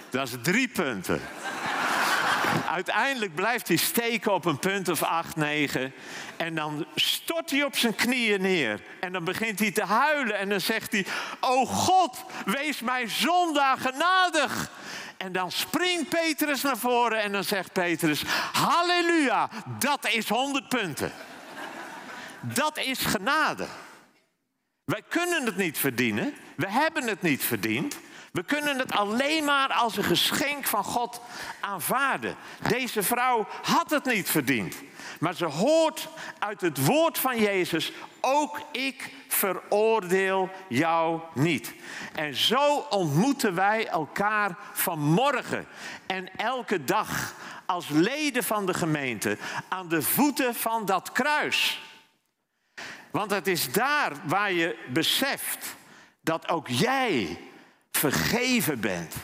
Dat 0.10 0.28
is 0.28 0.34
drie 0.42 0.68
punten. 0.68 1.22
Uiteindelijk 2.70 3.36
blijft 3.36 3.68
hij 3.68 3.78
steken 3.78 4.34
op 4.34 4.46
een 4.46 4.60
punt 4.60 4.90
of 4.90 5.04
acht, 5.04 5.36
negen. 5.36 5.94
En 6.38 6.56
dan 6.56 6.86
stort 6.96 7.52
hij 7.52 7.64
op 7.64 7.78
zijn 7.78 7.96
knieën 7.96 8.42
neer. 8.42 8.82
En 9.00 9.14
dan 9.14 9.24
begint 9.24 9.60
hij 9.60 9.72
te 9.72 9.84
huilen. 9.84 10.38
En 10.38 10.50
dan 10.50 10.62
zegt 10.62 10.92
hij: 10.92 11.06
O 11.40 11.66
God, 11.66 12.24
wees 12.46 12.82
mij 12.82 13.08
zondaar 13.08 13.78
genadig. 13.78 14.72
En 15.18 15.32
dan 15.32 15.52
springt 15.52 16.10
Petrus 16.10 16.62
naar 16.62 16.78
voren 16.78 17.22
en 17.22 17.32
dan 17.32 17.44
zegt 17.44 17.74
Petrus: 17.74 18.24
Halleluja, 18.52 19.50
dat 19.80 20.08
is 20.08 20.30
honderd 20.30 20.70
punten. 20.70 21.12
Dat 22.42 22.78
is 22.78 23.00
genade. 23.00 23.68
Wij 24.90 25.04
kunnen 25.10 25.46
het 25.46 25.58
niet 25.58 25.78
verdienen. 25.78 26.34
We 26.56 26.70
hebben 26.70 27.08
het 27.08 27.22
niet 27.22 27.44
verdiend. 27.44 27.98
We 28.32 28.44
kunnen 28.44 28.78
het 28.78 28.92
alleen 28.92 29.44
maar 29.44 29.74
als 29.74 29.98
een 29.98 30.04
geschenk 30.04 30.66
van 30.66 30.84
God 30.84 31.22
aanvaarden. 31.60 32.36
Deze 32.68 33.04
vrouw 33.04 33.48
had 33.62 33.90
het 33.90 34.06
niet 34.06 34.30
verdiend. 34.30 34.76
Maar 35.20 35.34
ze 35.36 35.46
hoort 35.46 36.08
uit 36.40 36.62
het 36.62 36.86
woord 36.86 37.18
van 37.18 37.40
Jezus: 37.40 37.92
ook 38.22 38.62
ik 38.72 39.14
veroordeel 39.28 40.50
jou 40.70 41.22
niet. 41.34 41.74
En 42.16 42.36
zo 42.36 42.78
ontmoeten 42.90 43.56
wij 43.56 43.88
elkaar 43.88 44.58
vanmorgen 44.74 45.68
en 46.06 46.30
elke 46.36 46.84
dag 46.84 47.34
als 47.66 47.88
leden 47.90 48.44
van 48.44 48.66
de 48.66 48.74
gemeente 48.74 49.38
aan 49.68 49.88
de 49.88 50.02
voeten 50.02 50.56
van 50.56 50.86
dat 50.86 51.12
kruis. 51.12 51.82
Want 53.12 53.32
het 53.32 53.48
is 53.48 53.72
daar 53.72 54.14
waar 54.26 54.52
je 54.52 54.78
beseft 54.94 55.76
dat 56.22 56.50
ook 56.50 56.68
jij 56.68 57.38
vergeven 57.92 58.80
bent. 58.80 59.16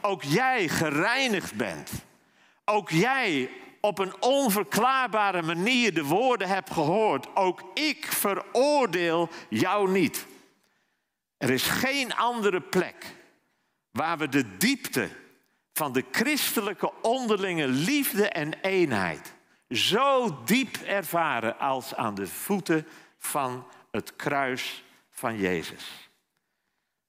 Ook 0.00 0.22
jij 0.22 0.68
gereinigd 0.68 1.54
bent. 1.54 1.90
Ook 2.64 2.90
jij 2.90 3.50
op 3.80 3.98
een 3.98 4.22
onverklaarbare 4.22 5.42
manier 5.42 5.94
de 5.94 6.04
woorden 6.04 6.48
hebt 6.48 6.72
gehoord. 6.72 7.36
Ook 7.36 7.62
ik 7.74 8.06
veroordeel 8.06 9.28
jou 9.48 9.90
niet. 9.90 10.26
Er 11.36 11.50
is 11.50 11.62
geen 11.62 12.14
andere 12.14 12.60
plek 12.60 13.14
waar 13.90 14.18
we 14.18 14.28
de 14.28 14.56
diepte 14.56 15.08
van 15.72 15.92
de 15.92 16.04
christelijke 16.10 16.92
onderlinge 17.02 17.68
liefde 17.68 18.28
en 18.28 18.54
eenheid 18.62 19.34
zo 19.74 20.38
diep 20.44 20.76
ervaren 20.76 21.58
als 21.58 21.94
aan 21.94 22.14
de 22.14 22.26
voeten 22.26 22.86
van 23.26 23.66
het 23.90 24.16
kruis 24.16 24.84
van 25.10 25.36
Jezus. 25.36 26.10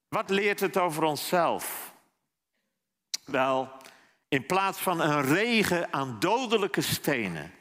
Wat 0.08 0.30
leert 0.30 0.60
het 0.60 0.76
over 0.76 1.02
onszelf? 1.02 1.94
Wel, 3.24 3.72
in 4.28 4.46
plaats 4.46 4.78
van 4.78 5.00
een 5.00 5.22
regen 5.22 5.92
aan 5.92 6.18
dodelijke 6.18 6.80
stenen, 6.80 7.52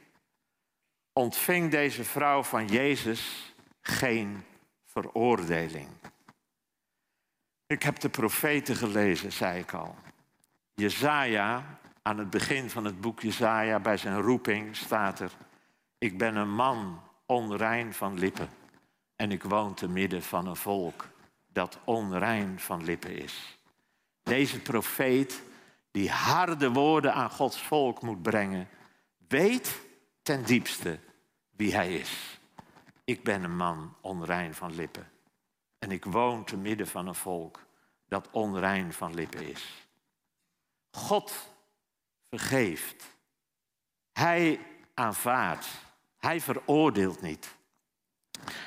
ontving 1.14 1.72
deze 1.72 2.04
vrouw 2.04 2.44
van 2.44 2.68
Jezus 2.68 3.54
geen 3.82 4.46
veroordeling. 4.86 5.90
Ik 7.68 7.84
heb 7.84 8.00
de 8.00 8.10
profeten 8.10 8.76
gelezen, 8.76 9.32
zei 9.32 9.60
ik 9.60 9.74
al. 9.74 9.96
Jezaja, 10.74 11.80
aan 12.02 12.18
het 12.18 12.30
begin 12.30 12.70
van 12.70 12.86
het 12.86 13.02
boek 13.02 13.22
Jezaja, 13.22 13.80
bij 13.80 13.98
zijn 13.98 14.22
roeping 14.22 14.76
staat 14.76 15.20
er... 15.20 15.32
Ik 15.98 16.18
ben 16.18 16.36
een 16.36 16.54
man 16.54 17.02
onrein 17.26 17.94
van 17.94 18.20
lippen 18.20 18.50
en 19.16 19.32
ik 19.32 19.44
woon 19.44 19.74
te 19.74 19.90
midden 19.90 20.24
van 20.24 20.48
een 20.48 20.56
volk 20.56 21.08
dat 21.48 21.78
onrein 21.84 22.60
van 22.60 22.84
lippen 22.84 23.18
is. 23.18 23.60
Deze 24.24 24.60
profeet 24.60 25.42
die 25.92 26.10
harde 26.10 26.72
woorden 26.72 27.14
aan 27.14 27.32
Gods 27.32 27.62
volk 27.62 28.02
moet 28.02 28.22
brengen, 28.22 28.70
weet 29.28 29.82
ten 30.22 30.46
diepste 30.46 31.00
wie 31.50 31.76
hij 31.76 31.96
is. 31.96 32.40
Ik 33.04 33.24
ben 33.24 33.44
een 33.44 33.56
man 33.56 33.96
onrein 34.02 34.54
van 34.54 34.76
lippen. 34.76 35.12
En 35.80 35.92
ik 35.92 36.06
woon 36.06 36.44
te 36.44 36.58
midden 36.58 36.88
van 36.88 37.08
een 37.08 37.16
volk 37.16 37.66
dat 38.08 38.30
onrein 38.32 38.94
van 38.94 39.14
lippen 39.14 39.50
is. 39.50 39.88
God 40.92 41.34
vergeeft. 42.30 43.18
Hij 44.12 44.60
aanvaardt. 44.94 45.68
Hij 46.26 46.42
veroordeelt 46.42 47.22
niet. 47.22 47.56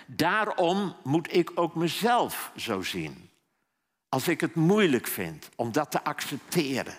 Daarom 0.07 0.97
moet 1.03 1.35
ik 1.35 1.51
ook 1.55 1.75
mezelf 1.75 2.53
zo 2.57 2.83
zien. 2.83 3.31
Als 4.09 4.29
ik 4.29 4.41
het 4.41 4.55
moeilijk 4.55 5.07
vind 5.07 5.49
om 5.57 5.73
dat 5.73 5.91
te 5.91 6.05
accepteren, 6.05 6.99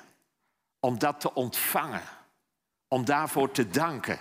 om 0.80 1.00
dat 1.00 1.19
te 1.19 1.34
ontvangen, 1.34 2.04
om 2.88 3.06
daarvoor 3.06 3.52
te 3.52 3.69
danken. 3.69 4.19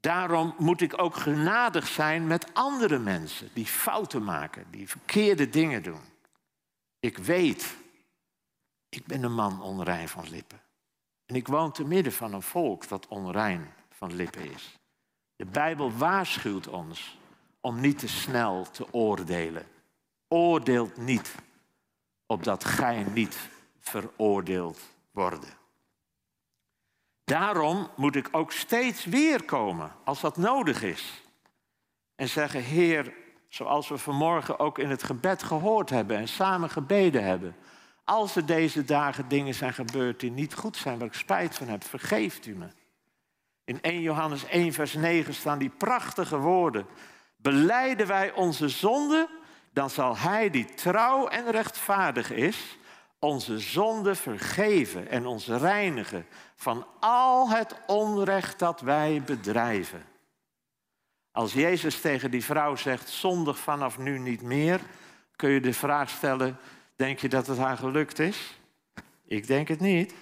Daarom 0.00 0.54
moet 0.58 0.80
ik 0.80 1.02
ook 1.02 1.16
genadig 1.16 1.86
zijn 1.86 2.26
met 2.26 2.54
andere 2.54 2.98
mensen 2.98 3.50
die 3.52 3.66
fouten 3.66 4.24
maken, 4.24 4.66
die 4.70 4.88
verkeerde 4.88 5.48
dingen 5.48 5.82
doen. 5.82 6.02
Ik 7.00 7.18
weet, 7.18 7.76
ik 8.88 9.06
ben 9.06 9.22
een 9.22 9.34
man 9.34 9.62
onrein 9.62 10.08
van 10.08 10.28
lippen. 10.28 10.60
En 11.26 11.34
ik 11.34 11.48
woon 11.48 11.72
te 11.72 11.84
midden 11.84 12.12
van 12.12 12.32
een 12.32 12.42
volk 12.42 12.88
dat 12.88 13.08
onrein 13.08 13.80
van 14.02 14.14
lippen 14.14 14.50
is. 14.52 14.78
De 15.36 15.44
Bijbel 15.44 15.92
waarschuwt 15.92 16.68
ons 16.68 17.18
om 17.60 17.80
niet 17.80 17.98
te 17.98 18.08
snel 18.08 18.70
te 18.70 18.92
oordelen. 18.92 19.66
Oordeelt 20.28 20.96
niet, 20.96 21.34
opdat 22.26 22.64
gij 22.64 23.04
niet 23.12 23.36
veroordeeld 23.78 24.78
worden. 25.10 25.48
Daarom 27.24 27.90
moet 27.96 28.16
ik 28.16 28.28
ook 28.32 28.52
steeds 28.52 29.04
weer 29.04 29.44
komen 29.44 29.92
als 30.04 30.20
dat 30.20 30.36
nodig 30.36 30.82
is. 30.82 31.22
En 32.14 32.28
zeggen, 32.28 32.62
Heer, 32.62 33.14
zoals 33.48 33.88
we 33.88 33.98
vanmorgen 33.98 34.58
ook 34.58 34.78
in 34.78 34.90
het 34.90 35.02
gebed 35.02 35.42
gehoord 35.42 35.90
hebben 35.90 36.16
en 36.16 36.28
samen 36.28 36.70
gebeden 36.70 37.24
hebben. 37.24 37.56
Als 38.04 38.36
er 38.36 38.46
deze 38.46 38.84
dagen 38.84 39.28
dingen 39.28 39.54
zijn 39.54 39.74
gebeurd 39.74 40.20
die 40.20 40.30
niet 40.30 40.54
goed 40.54 40.76
zijn, 40.76 40.98
waar 40.98 41.08
ik 41.08 41.14
spijt 41.14 41.54
van 41.54 41.68
heb, 41.68 41.84
vergeeft 41.84 42.46
u 42.46 42.54
me. 42.54 42.68
In 43.64 43.80
1 43.80 44.00
Johannes 44.00 44.44
1, 44.44 44.72
vers 44.72 44.94
9 44.94 45.34
staan 45.34 45.58
die 45.58 45.70
prachtige 45.70 46.38
woorden. 46.38 46.86
Beleiden 47.36 48.06
wij 48.06 48.32
onze 48.32 48.68
zonde, 48.68 49.28
dan 49.72 49.90
zal 49.90 50.16
Hij 50.16 50.50
die 50.50 50.64
trouw 50.64 51.28
en 51.28 51.50
rechtvaardig 51.50 52.30
is, 52.30 52.78
onze 53.18 53.58
zonde 53.58 54.14
vergeven 54.14 55.08
en 55.08 55.26
ons 55.26 55.46
reinigen 55.46 56.26
van 56.54 56.86
al 57.00 57.48
het 57.48 57.74
onrecht 57.86 58.58
dat 58.58 58.80
wij 58.80 59.22
bedrijven. 59.26 60.04
Als 61.32 61.52
Jezus 61.52 62.00
tegen 62.00 62.30
die 62.30 62.44
vrouw 62.44 62.76
zegt, 62.76 63.08
zondig 63.08 63.58
vanaf 63.58 63.98
nu 63.98 64.18
niet 64.18 64.42
meer, 64.42 64.80
kun 65.36 65.50
je 65.50 65.60
de 65.60 65.74
vraag 65.74 66.10
stellen, 66.10 66.58
denk 66.96 67.18
je 67.18 67.28
dat 67.28 67.46
het 67.46 67.58
haar 67.58 67.76
gelukt 67.76 68.18
is? 68.18 68.60
Ik 69.24 69.46
denk 69.46 69.68
het 69.68 69.80
niet. 69.80 70.14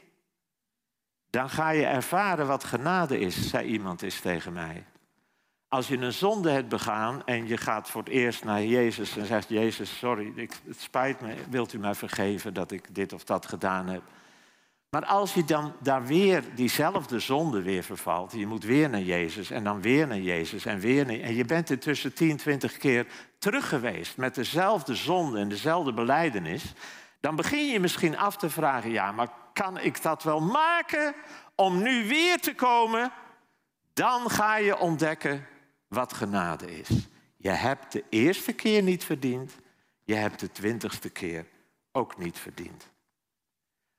Dan 1.30 1.50
ga 1.50 1.70
je 1.70 1.86
ervaren 1.86 2.46
wat 2.46 2.64
genade 2.64 3.18
is, 3.18 3.48
zei 3.48 3.66
iemand 3.66 4.02
eens 4.02 4.20
tegen 4.20 4.52
mij. 4.52 4.84
Als 5.68 5.88
je 5.88 5.96
een 5.96 6.12
zonde 6.12 6.50
hebt 6.50 6.68
begaan 6.68 7.22
en 7.24 7.46
je 7.46 7.56
gaat 7.56 7.90
voor 7.90 8.02
het 8.02 8.10
eerst 8.10 8.44
naar 8.44 8.64
Jezus 8.64 9.16
en 9.16 9.26
zegt: 9.26 9.48
Jezus, 9.48 9.98
sorry, 9.98 10.32
ik, 10.34 10.52
het 10.66 10.80
spijt 10.80 11.20
me, 11.20 11.34
wilt 11.50 11.72
u 11.72 11.78
mij 11.78 11.94
vergeven 11.94 12.54
dat 12.54 12.70
ik 12.70 12.94
dit 12.94 13.12
of 13.12 13.24
dat 13.24 13.46
gedaan 13.46 13.86
heb? 13.86 14.02
Maar 14.90 15.04
als 15.04 15.34
je 15.34 15.44
dan 15.44 15.72
daar 15.80 16.06
weer 16.06 16.44
diezelfde 16.54 17.18
zonde 17.18 17.62
weer 17.62 17.82
vervalt, 17.82 18.32
je 18.32 18.46
moet 18.46 18.64
weer 18.64 18.90
naar 18.90 19.00
Jezus 19.00 19.50
en 19.50 19.64
dan 19.64 19.80
weer 19.80 20.06
naar 20.06 20.20
Jezus 20.20 20.64
en 20.64 20.78
weer 20.78 21.06
naar, 21.06 21.18
en 21.18 21.34
je 21.34 21.44
bent 21.44 21.70
intussen 21.70 22.14
10, 22.14 22.36
20 22.36 22.76
keer 22.76 23.06
terug 23.38 23.68
geweest 23.68 24.16
met 24.16 24.34
dezelfde 24.34 24.94
zonde 24.94 25.38
en 25.38 25.48
dezelfde 25.48 25.92
beleidenis, 25.92 26.74
dan 27.20 27.36
begin 27.36 27.66
je 27.66 27.80
misschien 27.80 28.18
af 28.18 28.36
te 28.36 28.50
vragen, 28.50 28.90
ja, 28.90 29.12
maar 29.12 29.28
kan 29.52 29.78
ik 29.78 30.02
dat 30.02 30.22
wel 30.22 30.40
maken 30.40 31.14
om 31.54 31.82
nu 31.82 32.08
weer 32.08 32.40
te 32.40 32.54
komen? 32.54 33.12
Dan 33.92 34.30
ga 34.30 34.56
je 34.56 34.78
ontdekken 34.78 35.46
wat 35.88 36.12
genade 36.12 36.78
is. 36.78 36.88
Je 37.36 37.50
hebt 37.50 37.92
de 37.92 38.04
eerste 38.08 38.52
keer 38.52 38.82
niet 38.82 39.04
verdiend, 39.04 39.56
je 40.04 40.14
hebt 40.14 40.40
de 40.40 40.52
twintigste 40.52 41.10
keer 41.10 41.46
ook 41.92 42.18
niet 42.18 42.38
verdiend. 42.38 42.90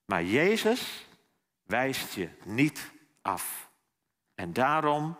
Maar 0.05 0.23
Jezus 0.23 1.07
wijst 1.63 2.13
je 2.13 2.29
niet 2.43 2.91
af. 3.21 3.69
En 4.35 4.53
daarom 4.53 5.17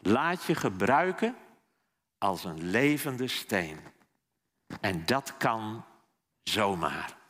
laat 0.00 0.44
je 0.44 0.54
gebruiken 0.54 1.36
als 2.18 2.44
een 2.44 2.70
levende 2.70 3.28
steen. 3.28 3.78
En 4.80 5.06
dat 5.06 5.36
kan 5.36 5.84
zomaar. 6.42 7.21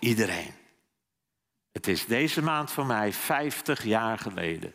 Iedereen. 0.00 0.52
Het 1.72 1.86
is 1.86 2.06
deze 2.06 2.42
maand 2.42 2.70
voor 2.70 2.86
mij 2.86 3.12
50 3.12 3.84
jaar 3.84 4.18
geleden. 4.18 4.74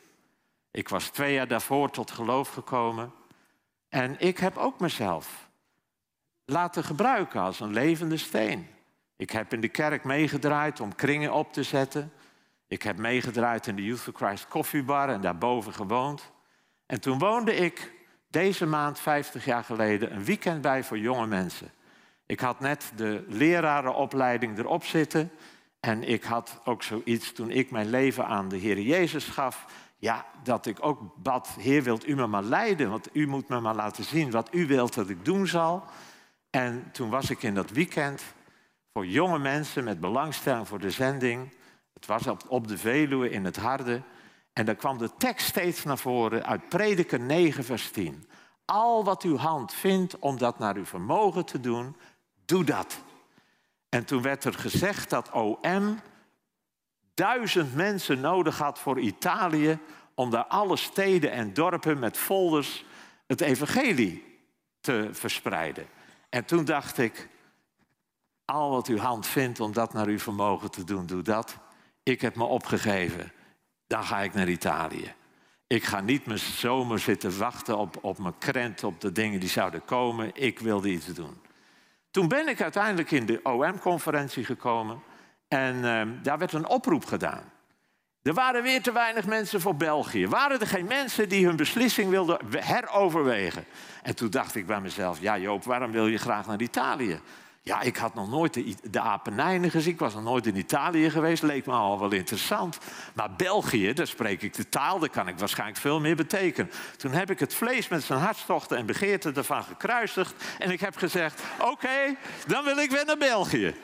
Ik 0.71 0.89
was 0.89 1.09
twee 1.09 1.33
jaar 1.33 1.47
daarvoor 1.47 1.89
tot 1.89 2.11
geloof 2.11 2.49
gekomen. 2.49 3.13
En 3.89 4.19
ik 4.19 4.37
heb 4.37 4.57
ook 4.57 4.79
mezelf 4.79 5.49
laten 6.45 6.83
gebruiken 6.83 7.41
als 7.41 7.59
een 7.59 7.73
levende 7.73 8.17
steen. 8.17 8.67
Ik 9.15 9.29
heb 9.29 9.53
in 9.53 9.61
de 9.61 9.67
kerk 9.67 10.03
meegedraaid 10.03 10.79
om 10.79 10.95
kringen 10.95 11.33
op 11.33 11.53
te 11.53 11.63
zetten. 11.63 12.11
Ik 12.67 12.81
heb 12.81 12.97
meegedraaid 12.97 13.67
in 13.67 13.75
de 13.75 13.83
Youth 13.83 13.99
for 13.99 14.13
Christ 14.13 14.47
koffiebar 14.47 15.09
en 15.09 15.21
daarboven 15.21 15.73
gewoond. 15.73 16.31
En 16.85 17.01
toen 17.01 17.19
woonde 17.19 17.55
ik 17.55 17.91
deze 18.27 18.65
maand, 18.65 18.99
50 18.99 19.45
jaar 19.45 19.63
geleden, 19.63 20.13
een 20.13 20.25
weekend 20.25 20.61
bij 20.61 20.83
voor 20.83 20.97
jonge 20.97 21.27
mensen. 21.27 21.71
Ik 22.33 22.39
had 22.39 22.59
net 22.59 22.91
de 22.95 23.23
lerarenopleiding 23.27 24.57
erop 24.57 24.83
zitten. 24.83 25.31
En 25.79 26.03
ik 26.03 26.23
had 26.23 26.59
ook 26.63 26.83
zoiets 26.83 27.31
toen 27.31 27.49
ik 27.49 27.71
mijn 27.71 27.89
leven 27.89 28.25
aan 28.25 28.49
de 28.49 28.57
Heer 28.57 28.79
Jezus 28.79 29.25
gaf. 29.25 29.65
Ja, 29.97 30.25
dat 30.43 30.65
ik 30.65 30.77
ook 30.85 30.99
bad, 31.15 31.47
Heer, 31.59 31.83
wilt 31.83 32.07
u 32.07 32.15
me 32.15 32.27
maar 32.27 32.43
leiden? 32.43 32.89
Want 32.89 33.09
u 33.11 33.27
moet 33.27 33.47
me 33.47 33.59
maar 33.59 33.75
laten 33.75 34.03
zien 34.03 34.31
wat 34.31 34.49
u 34.51 34.67
wilt 34.67 34.93
dat 34.93 35.09
ik 35.09 35.25
doen 35.25 35.47
zal. 35.47 35.83
En 36.49 36.89
toen 36.91 37.09
was 37.09 37.29
ik 37.29 37.43
in 37.43 37.55
dat 37.55 37.69
weekend 37.69 38.23
voor 38.93 39.05
jonge 39.05 39.39
mensen 39.39 39.83
met 39.83 39.99
belangstelling 39.99 40.67
voor 40.67 40.79
de 40.79 40.91
zending. 40.91 41.53
Het 41.93 42.05
was 42.05 42.27
op, 42.47 42.67
de 42.67 42.77
Veluwe 42.77 43.29
in 43.29 43.45
het 43.45 43.57
Harde. 43.57 44.01
En 44.53 44.65
daar 44.65 44.75
kwam 44.75 44.97
de 44.97 45.09
tekst 45.17 45.47
steeds 45.47 45.83
naar 45.83 45.97
voren 45.97 46.45
uit 46.45 46.69
Prediker 46.69 47.19
9, 47.19 47.63
vers 47.63 47.91
10. 47.91 48.27
Al 48.65 49.03
wat 49.03 49.23
uw 49.23 49.37
hand 49.37 49.73
vindt 49.73 50.19
om 50.19 50.37
dat 50.37 50.59
naar 50.59 50.75
uw 50.75 50.85
vermogen 50.85 51.45
te 51.45 51.59
doen, 51.59 51.95
doe 52.45 52.63
dat. 52.63 52.97
En 53.89 54.05
toen 54.05 54.21
werd 54.21 54.43
er 54.43 54.53
gezegd 54.53 55.09
dat 55.09 55.31
OM 55.31 55.99
duizend 57.13 57.75
mensen 57.75 58.19
nodig 58.19 58.57
had 58.57 58.79
voor 58.79 58.99
Italië 58.99 59.79
om 60.15 60.29
daar 60.29 60.45
alle 60.45 60.77
steden 60.77 61.31
en 61.31 61.53
dorpen 61.53 61.99
met 61.99 62.17
folders 62.17 62.85
het 63.27 63.41
evangelie 63.41 64.39
te 64.81 65.09
verspreiden. 65.11 65.87
En 66.29 66.45
toen 66.45 66.65
dacht 66.65 66.97
ik, 66.97 67.29
al 68.45 68.69
wat 68.69 68.87
uw 68.87 68.97
hand 68.97 69.27
vindt 69.27 69.59
om 69.59 69.73
dat 69.73 69.93
naar 69.93 70.07
uw 70.07 70.19
vermogen 70.19 70.71
te 70.71 70.83
doen, 70.83 71.05
doe 71.05 71.21
dat. 71.21 71.57
Ik 72.03 72.21
heb 72.21 72.35
me 72.35 72.43
opgegeven. 72.43 73.31
Dan 73.87 74.03
ga 74.03 74.19
ik 74.19 74.33
naar 74.33 74.49
Italië. 74.49 75.13
Ik 75.67 75.83
ga 75.83 76.01
niet 76.01 76.25
mijn 76.25 76.39
zomer 76.39 76.99
zitten 76.99 77.37
wachten 77.37 77.77
op, 77.77 77.97
op 78.01 78.17
mijn 78.17 78.37
krent, 78.37 78.83
op 78.83 79.01
de 79.01 79.11
dingen 79.11 79.39
die 79.39 79.49
zouden 79.49 79.85
komen. 79.85 80.31
Ik 80.33 80.59
wilde 80.59 80.89
iets 80.89 81.05
doen. 81.05 81.41
Toen 82.13 82.27
ben 82.27 82.47
ik 82.47 82.61
uiteindelijk 82.61 83.11
in 83.11 83.25
de 83.25 83.39
OM-conferentie 83.43 84.45
gekomen. 84.45 85.03
En 85.47 85.75
uh, 85.75 86.01
daar 86.23 86.37
werd 86.37 86.53
een 86.53 86.67
oproep 86.67 87.05
gedaan. 87.05 87.51
Er 88.21 88.33
waren 88.33 88.63
weer 88.63 88.81
te 88.81 88.91
weinig 88.91 89.25
mensen 89.25 89.61
voor 89.61 89.75
België. 89.75 90.27
Waren 90.27 90.59
er 90.59 90.67
geen 90.67 90.85
mensen 90.85 91.29
die 91.29 91.45
hun 91.45 91.55
beslissing 91.55 92.09
wilden 92.09 92.39
heroverwegen? 92.55 93.65
En 94.03 94.15
toen 94.15 94.29
dacht 94.29 94.55
ik 94.55 94.65
bij 94.65 94.81
mezelf: 94.81 95.21
Ja, 95.21 95.37
Joop, 95.37 95.63
waarom 95.63 95.91
wil 95.91 96.07
je 96.07 96.17
graag 96.17 96.47
naar 96.47 96.61
Italië? 96.61 97.19
Ja, 97.65 97.81
ik 97.81 97.97
had 97.97 98.13
nog 98.13 98.29
nooit 98.29 98.53
de, 98.53 98.75
de 98.91 99.69
gezien. 99.69 99.93
Ik 99.93 99.99
was 99.99 100.13
nog 100.13 100.23
nooit 100.23 100.45
in 100.45 100.55
Italië 100.55 101.09
geweest. 101.09 101.43
Leek 101.43 101.65
me 101.65 101.73
al 101.73 101.99
wel 101.99 102.11
interessant. 102.11 102.77
Maar 103.13 103.31
België, 103.31 103.93
daar 103.93 104.07
spreek 104.07 104.41
ik 104.41 104.53
de 104.53 104.69
taal. 104.69 104.99
Daar 104.99 105.09
kan 105.09 105.27
ik 105.27 105.39
waarschijnlijk 105.39 105.79
veel 105.79 105.99
meer 105.99 106.15
betekenen. 106.15 106.71
Toen 106.97 107.11
heb 107.11 107.29
ik 107.29 107.39
het 107.39 107.53
vlees 107.53 107.87
met 107.87 108.03
zijn 108.03 108.19
hartstochten 108.19 108.77
en 108.77 108.85
begeerten 108.85 109.35
ervan 109.35 109.63
gekruisigd. 109.63 110.33
En 110.59 110.71
ik 110.71 110.79
heb 110.79 110.97
gezegd, 110.97 111.41
oké, 111.59 112.15
dan 112.47 112.63
wil 112.63 112.77
ik 112.77 112.91
weer 112.91 113.05
naar 113.05 113.17
België. 113.17 113.75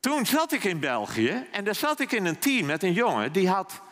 Toen 0.00 0.26
zat 0.26 0.52
ik 0.52 0.64
in 0.64 0.80
België 0.80 1.46
en 1.50 1.64
daar 1.64 1.74
zat 1.74 2.00
ik 2.00 2.12
in 2.12 2.24
een 2.24 2.38
team 2.38 2.66
met 2.66 2.82
een 2.82 2.92
jongen 2.92 3.32
die 3.32 3.48
had 3.48 3.82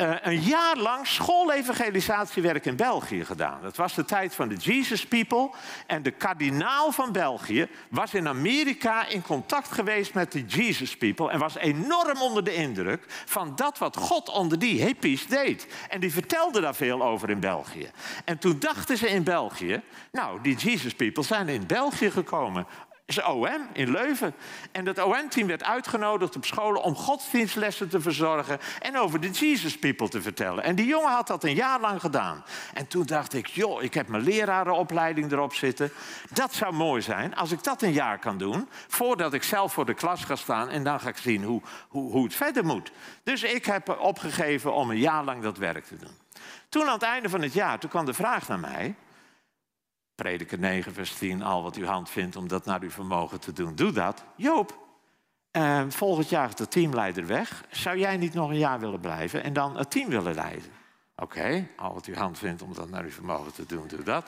uh, 0.00 0.14
een 0.22 0.40
jaar 0.40 0.76
lang 0.76 1.06
schoolevangelisatiewerk 1.06 2.66
in 2.66 2.76
België 2.76 3.24
gedaan. 3.24 3.62
Dat 3.62 3.76
was 3.76 3.94
de 3.94 4.04
tijd 4.04 4.34
van 4.34 4.48
de 4.48 4.56
Jesus 4.56 5.06
People. 5.06 5.50
En 5.86 6.02
de 6.02 6.10
kardinaal 6.10 6.92
van 6.92 7.12
België 7.12 7.68
was 7.88 8.14
in 8.14 8.28
Amerika 8.28 9.06
in 9.06 9.22
contact 9.22 9.72
geweest 9.72 10.14
met 10.14 10.32
de 10.32 10.44
Jesus 10.44 10.96
People. 10.96 11.30
En 11.30 11.38
was 11.38 11.56
enorm 11.56 12.20
onder 12.20 12.44
de 12.44 12.54
indruk 12.54 13.04
van 13.24 13.52
dat 13.56 13.78
wat 13.78 13.96
God 13.96 14.28
onder 14.28 14.58
die 14.58 14.82
hippies 14.82 15.26
deed. 15.26 15.66
En 15.88 16.00
die 16.00 16.12
vertelde 16.12 16.60
daar 16.60 16.74
veel 16.74 17.02
over 17.02 17.30
in 17.30 17.40
België. 17.40 17.90
En 18.24 18.38
toen 18.38 18.58
dachten 18.58 18.96
ze 18.96 19.08
in 19.08 19.22
België, 19.22 19.82
nou, 20.12 20.38
die 20.42 20.56
Jesus 20.56 20.94
People 20.94 21.22
zijn 21.22 21.48
in 21.48 21.66
België 21.66 22.10
gekomen 22.10 22.66
is 23.10 23.22
OM 23.22 23.68
in 23.72 23.90
Leuven. 23.90 24.34
En 24.72 24.84
dat 24.84 25.02
OM-team 25.02 25.46
werd 25.46 25.64
uitgenodigd 25.64 26.36
op 26.36 26.44
scholen 26.44 26.82
om 26.82 26.94
godsdienstlessen 26.94 27.88
te 27.88 28.00
verzorgen 28.00 28.58
en 28.78 28.98
over 28.98 29.20
de 29.20 29.30
Jesus 29.30 29.78
People 29.78 30.08
te 30.08 30.22
vertellen. 30.22 30.64
En 30.64 30.74
die 30.74 30.86
jongen 30.86 31.12
had 31.12 31.26
dat 31.26 31.44
een 31.44 31.54
jaar 31.54 31.80
lang 31.80 32.00
gedaan. 32.00 32.44
En 32.74 32.86
toen 32.86 33.06
dacht 33.06 33.34
ik, 33.34 33.46
joh, 33.46 33.82
ik 33.82 33.94
heb 33.94 34.08
mijn 34.08 34.22
lerarenopleiding 34.22 35.32
erop 35.32 35.54
zitten. 35.54 35.92
Dat 36.30 36.54
zou 36.54 36.72
mooi 36.72 37.02
zijn 37.02 37.34
als 37.34 37.50
ik 37.50 37.64
dat 37.64 37.82
een 37.82 37.92
jaar 37.92 38.18
kan 38.18 38.38
doen, 38.38 38.68
voordat 38.88 39.32
ik 39.32 39.42
zelf 39.42 39.72
voor 39.72 39.86
de 39.86 39.94
klas 39.94 40.24
ga 40.24 40.36
staan 40.36 40.68
en 40.68 40.84
dan 40.84 41.00
ga 41.00 41.08
ik 41.08 41.16
zien 41.16 41.44
hoe, 41.44 41.62
hoe, 41.88 42.10
hoe 42.10 42.24
het 42.24 42.34
verder 42.34 42.64
moet. 42.64 42.92
Dus 43.22 43.42
ik 43.42 43.66
heb 43.66 43.98
opgegeven 44.00 44.74
om 44.74 44.90
een 44.90 44.98
jaar 44.98 45.24
lang 45.24 45.42
dat 45.42 45.58
werk 45.58 45.84
te 45.84 45.96
doen. 45.96 46.18
Toen 46.68 46.86
aan 46.86 46.92
het 46.92 47.02
einde 47.02 47.28
van 47.28 47.42
het 47.42 47.52
jaar, 47.52 47.78
toen 47.78 47.90
kwam 47.90 48.04
de 48.04 48.14
vraag 48.14 48.48
naar 48.48 48.60
mij. 48.60 48.94
Prediker 50.20 50.58
9, 50.58 50.92
vers 50.92 51.12
10, 51.14 51.42
al 51.42 51.62
wat 51.62 51.76
uw 51.76 51.84
hand 51.84 52.10
vindt 52.10 52.36
om 52.36 52.48
dat 52.48 52.64
naar 52.64 52.80
uw 52.80 52.90
vermogen 52.90 53.40
te 53.40 53.52
doen, 53.52 53.74
doe 53.74 53.92
dat. 53.92 54.24
Joop, 54.36 54.78
eh, 55.50 55.82
volgend 55.88 56.28
jaar 56.28 56.48
is 56.48 56.54
de 56.54 56.68
teamleider 56.68 57.26
weg. 57.26 57.64
Zou 57.70 57.98
jij 57.98 58.16
niet 58.16 58.34
nog 58.34 58.50
een 58.50 58.58
jaar 58.58 58.80
willen 58.80 59.00
blijven 59.00 59.42
en 59.42 59.52
dan 59.52 59.76
het 59.76 59.90
team 59.90 60.08
willen 60.08 60.34
leiden? 60.34 60.72
Oké, 61.16 61.66
al 61.76 61.94
wat 61.94 62.06
uw 62.06 62.14
hand 62.14 62.38
vindt 62.38 62.62
om 62.62 62.74
dat 62.74 62.90
naar 62.90 63.02
uw 63.02 63.10
vermogen 63.10 63.52
te 63.52 63.66
doen, 63.66 63.88
doe 63.88 64.02
dat. 64.02 64.26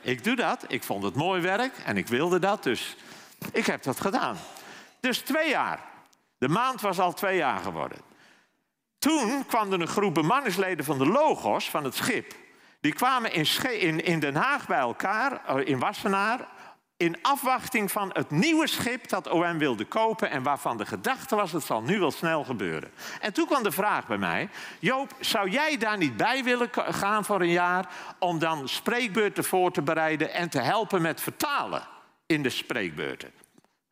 Ik, 0.00 0.24
doe 0.24 0.36
dat. 0.36 0.64
Ik 0.68 0.82
vond 0.82 1.02
het 1.02 1.14
mooi 1.14 1.40
werk 1.40 1.78
en 1.84 1.96
ik 1.96 2.06
wilde 2.06 2.38
dat, 2.38 2.62
dus 2.62 2.96
ik 3.52 3.66
heb 3.66 3.82
dat 3.82 4.00
gedaan. 4.00 4.36
Dus 5.00 5.18
twee 5.18 5.48
jaar. 5.48 5.80
De 6.38 6.48
maand 6.48 6.80
was 6.80 6.98
al 6.98 7.12
twee 7.12 7.36
jaar 7.36 7.58
geworden. 7.58 7.98
Toen 8.98 9.46
kwam 9.46 9.72
er 9.72 9.80
een 9.80 9.86
groep 9.88 10.14
bemanningsleden 10.14 10.84
van 10.84 10.98
de 10.98 11.06
Logos, 11.06 11.70
van 11.70 11.84
het 11.84 11.94
schip. 11.94 12.34
Die 12.86 12.94
kwamen 12.94 13.32
in, 13.32 13.46
in, 13.80 14.04
in 14.04 14.20
Den 14.20 14.34
Haag 14.34 14.66
bij 14.66 14.78
elkaar, 14.78 15.44
eh, 15.46 15.66
in 15.66 15.78
Wassenaar, 15.78 16.48
in 16.96 17.18
afwachting 17.22 17.90
van 17.90 18.10
het 18.12 18.30
nieuwe 18.30 18.66
schip 18.66 19.08
dat 19.08 19.28
OM 19.28 19.58
wilde 19.58 19.84
kopen 19.84 20.30
en 20.30 20.42
waarvan 20.42 20.76
de 20.76 20.86
gedachte 20.86 21.36
was, 21.36 21.52
het 21.52 21.62
zal 21.62 21.82
nu 21.82 21.98
wel 21.98 22.10
snel 22.10 22.44
gebeuren. 22.44 22.90
En 23.20 23.32
toen 23.32 23.46
kwam 23.46 23.62
de 23.62 23.70
vraag 23.70 24.06
bij 24.06 24.18
mij, 24.18 24.48
Joop, 24.78 25.14
zou 25.20 25.50
jij 25.50 25.76
daar 25.76 25.96
niet 25.96 26.16
bij 26.16 26.44
willen 26.44 26.68
gaan 26.72 27.24
voor 27.24 27.40
een 27.40 27.50
jaar 27.50 27.88
om 28.18 28.38
dan 28.38 28.68
spreekbeurten 28.68 29.44
voor 29.44 29.72
te 29.72 29.82
bereiden 29.82 30.32
en 30.32 30.48
te 30.48 30.60
helpen 30.60 31.02
met 31.02 31.20
vertalen 31.20 31.82
in 32.26 32.42
de 32.42 32.50
spreekbeurten? 32.50 33.45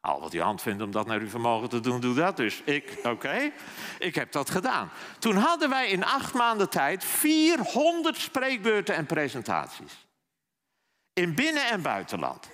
Al 0.05 0.21
wat 0.21 0.33
je 0.33 0.41
hand 0.41 0.63
vindt 0.63 0.83
om 0.83 0.91
dat 0.91 1.07
naar 1.07 1.21
uw 1.21 1.29
vermogen 1.29 1.69
te 1.69 1.81
doen, 1.81 2.01
doe 2.01 2.15
dat. 2.15 2.37
Dus 2.37 2.63
ik, 2.65 2.99
oké, 3.03 3.53
ik 3.99 4.15
heb 4.15 4.33
dat 4.33 4.51
gedaan. 4.51 4.91
Toen 5.19 5.37
hadden 5.37 5.69
wij 5.69 5.89
in 5.89 6.05
acht 6.05 6.35
maanden 6.35 6.71
tijd 6.71 7.05
400 7.05 8.17
spreekbeurten 8.17 8.95
en 8.95 9.07
presentaties. 9.07 10.07
In 11.13 11.35
binnen- 11.35 11.69
en 11.69 11.83
buitenland. 11.83 12.51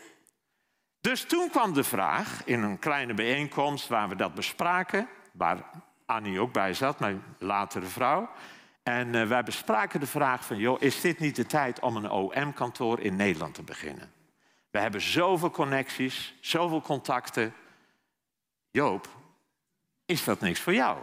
Dus 1.00 1.24
toen 1.24 1.50
kwam 1.50 1.72
de 1.72 1.84
vraag, 1.84 2.44
in 2.44 2.62
een 2.62 2.78
kleine 2.78 3.14
bijeenkomst 3.14 3.88
waar 3.88 4.08
we 4.08 4.16
dat 4.16 4.34
bespraken, 4.34 5.08
waar 5.32 5.70
Annie 6.06 6.40
ook 6.40 6.52
bij 6.52 6.74
zat, 6.74 7.00
mijn 7.00 7.22
latere 7.38 7.86
vrouw. 7.86 8.30
En 8.82 9.14
uh, 9.14 9.26
wij 9.26 9.42
bespraken 9.42 10.00
de 10.00 10.06
vraag 10.06 10.44
van, 10.44 10.56
joh, 10.56 10.82
is 10.82 11.00
dit 11.00 11.18
niet 11.18 11.36
de 11.36 11.46
tijd 11.46 11.80
om 11.80 11.96
een 11.96 12.10
OM-kantoor 12.10 13.00
in 13.00 13.16
Nederland 13.16 13.54
te 13.54 13.62
beginnen? 13.62 14.19
We 14.70 14.78
hebben 14.78 15.00
zoveel 15.00 15.50
connecties, 15.50 16.34
zoveel 16.40 16.80
contacten. 16.80 17.54
Joop, 18.70 19.08
is 20.06 20.24
dat 20.24 20.40
niks 20.40 20.60
voor 20.60 20.74
jou? 20.74 20.98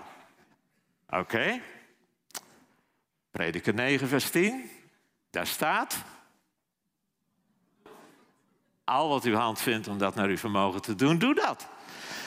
Oké. 1.10 1.62
Prediker 3.32 3.74
9, 3.74 4.08
vers 4.08 4.30
10. 4.30 4.70
Daar 5.30 5.48
staat. 5.48 6.04
Al 8.84 9.10
wat 9.10 9.24
uw 9.24 9.36
hand 9.36 9.62
vindt 9.62 9.88
om 9.88 9.98
dat 9.98 10.16
naar 10.16 10.28
uw 10.28 10.38
vermogen 10.38 10.82
te 10.82 10.96
doen, 10.96 11.18
doe 11.18 11.36
dat. 11.36 11.68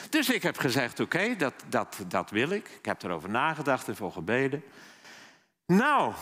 Dus 0.09 0.29
ik 0.29 0.43
heb 0.43 0.57
gezegd: 0.57 0.99
oké, 0.99 1.35
dat, 1.35 1.53
dat, 1.67 2.03
dat 2.07 2.29
wil 2.29 2.49
ik. 2.49 2.69
Ik 2.69 2.85
heb 2.85 3.03
erover 3.03 3.29
nagedacht 3.29 3.87
en 3.87 3.95
voor 3.95 4.11
gebeden. 4.11 4.63
Nou, 5.65 6.13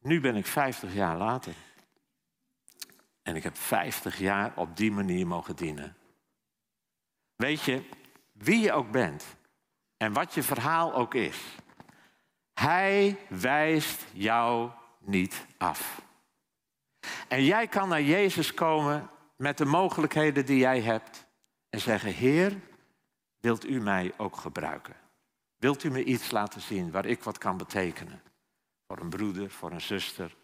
nu 0.00 0.20
ben 0.20 0.36
ik 0.36 0.46
50 0.46 0.94
jaar 0.94 1.16
later. 1.16 1.52
En 3.26 3.36
ik 3.36 3.42
heb 3.42 3.56
50 3.56 4.18
jaar 4.18 4.52
op 4.56 4.76
die 4.76 4.92
manier 4.92 5.26
mogen 5.26 5.56
dienen. 5.56 5.96
Weet 7.36 7.62
je, 7.62 7.82
wie 8.32 8.60
je 8.60 8.72
ook 8.72 8.90
bent 8.90 9.24
en 9.96 10.12
wat 10.12 10.34
je 10.34 10.42
verhaal 10.42 10.94
ook 10.94 11.14
is, 11.14 11.38
hij 12.52 13.18
wijst 13.28 14.04
jou 14.12 14.70
niet 15.00 15.46
af. 15.58 16.02
En 17.28 17.44
jij 17.44 17.66
kan 17.66 17.88
naar 17.88 18.02
Jezus 18.02 18.54
komen 18.54 19.10
met 19.36 19.58
de 19.58 19.64
mogelijkheden 19.64 20.46
die 20.46 20.58
jij 20.58 20.80
hebt 20.80 21.26
en 21.70 21.80
zeggen, 21.80 22.12
Heer, 22.12 22.60
wilt 23.40 23.68
u 23.68 23.80
mij 23.80 24.12
ook 24.16 24.36
gebruiken? 24.36 24.96
Wilt 25.56 25.84
u 25.84 25.90
me 25.90 26.04
iets 26.04 26.30
laten 26.30 26.60
zien 26.60 26.90
waar 26.90 27.06
ik 27.06 27.22
wat 27.22 27.38
kan 27.38 27.56
betekenen? 27.56 28.22
Voor 28.86 28.98
een 28.98 29.10
broeder, 29.10 29.50
voor 29.50 29.70
een 29.70 29.80
zuster, 29.80 30.36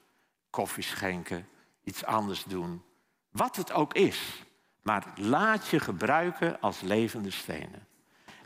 koffie 0.50 0.82
schenken, 0.82 1.48
iets 1.84 2.04
anders 2.04 2.44
doen. 2.44 2.82
Wat 3.30 3.56
het 3.56 3.72
ook 3.72 3.94
is. 3.94 4.42
Maar 4.82 5.12
laat 5.16 5.68
je 5.68 5.80
gebruiken 5.80 6.60
als 6.60 6.80
levende 6.80 7.30
stenen. 7.30 7.86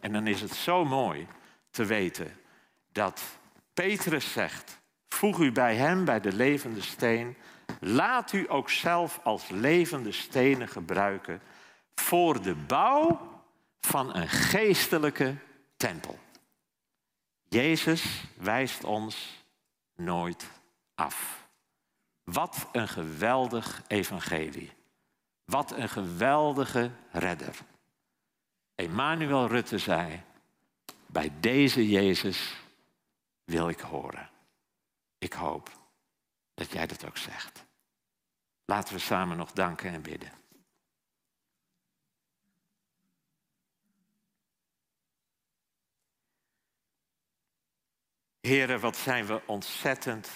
En 0.01 0.13
dan 0.13 0.27
is 0.27 0.41
het 0.41 0.55
zo 0.55 0.85
mooi 0.85 1.27
te 1.71 1.85
weten 1.85 2.41
dat 2.93 3.23
Petrus 3.75 4.33
zegt: 4.33 4.81
voeg 5.09 5.39
u 5.39 5.53
bij 5.53 5.77
hem, 5.77 6.05
bij 6.05 6.21
de 6.21 6.33
levende 6.33 6.83
steen. 6.83 7.37
Laat 7.81 8.33
u 8.33 8.51
ook 8.51 8.71
zelf 8.71 9.21
als 9.23 9.49
levende 9.49 10.13
stenen 10.13 10.69
gebruiken 10.69 11.41
voor 11.95 12.43
de 12.43 12.55
bouw 12.55 13.21
van 13.81 14.15
een 14.15 14.29
geestelijke 14.29 15.37
tempel. 15.77 16.19
Jezus 17.49 18.25
wijst 18.37 18.85
ons 18.85 19.45
nooit 19.97 20.51
af. 20.95 21.46
Wat 22.33 22.69
een 22.73 22.89
geweldig 22.89 23.83
evangelie. 23.87 24.73
Wat 25.45 25.73
een 25.73 25.89
geweldige 25.89 26.91
redder. 27.11 27.57
Emmanuel 28.75 29.47
Rutte 29.47 29.79
zei, 29.79 30.23
bij 31.07 31.33
deze 31.41 31.89
Jezus 31.89 32.57
wil 33.45 33.69
ik 33.69 33.81
horen. 33.81 34.31
Ik 35.19 35.33
hoop 35.33 35.71
dat 36.55 36.73
jij 36.73 36.87
dat 36.87 37.07
ook 37.07 37.17
zegt. 37.17 37.65
Laten 38.65 38.95
we 38.95 39.01
samen 39.01 39.37
nog 39.37 39.53
danken 39.53 39.91
en 39.91 40.03
bidden. 40.03 40.33
Heren, 48.41 48.81
wat 48.81 48.97
zijn 48.97 49.27
we 49.27 49.43
ontzettend 49.47 50.31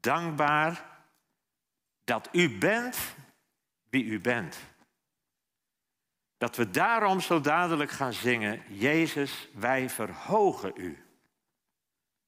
dankbaar 0.00 0.95
dat 2.06 2.28
u 2.32 2.58
bent 2.58 2.98
wie 3.90 4.04
u 4.04 4.20
bent. 4.20 4.58
Dat 6.38 6.56
we 6.56 6.70
daarom 6.70 7.20
zo 7.20 7.40
dadelijk 7.40 7.90
gaan 7.90 8.12
zingen, 8.12 8.62
Jezus, 8.68 9.48
wij 9.54 9.90
verhogen 9.90 10.72
u. 10.74 11.04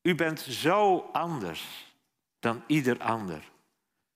U 0.03 0.15
bent 0.15 0.41
zo 0.41 0.99
anders 1.13 1.95
dan 2.39 2.63
ieder 2.67 2.99
ander. 3.01 3.51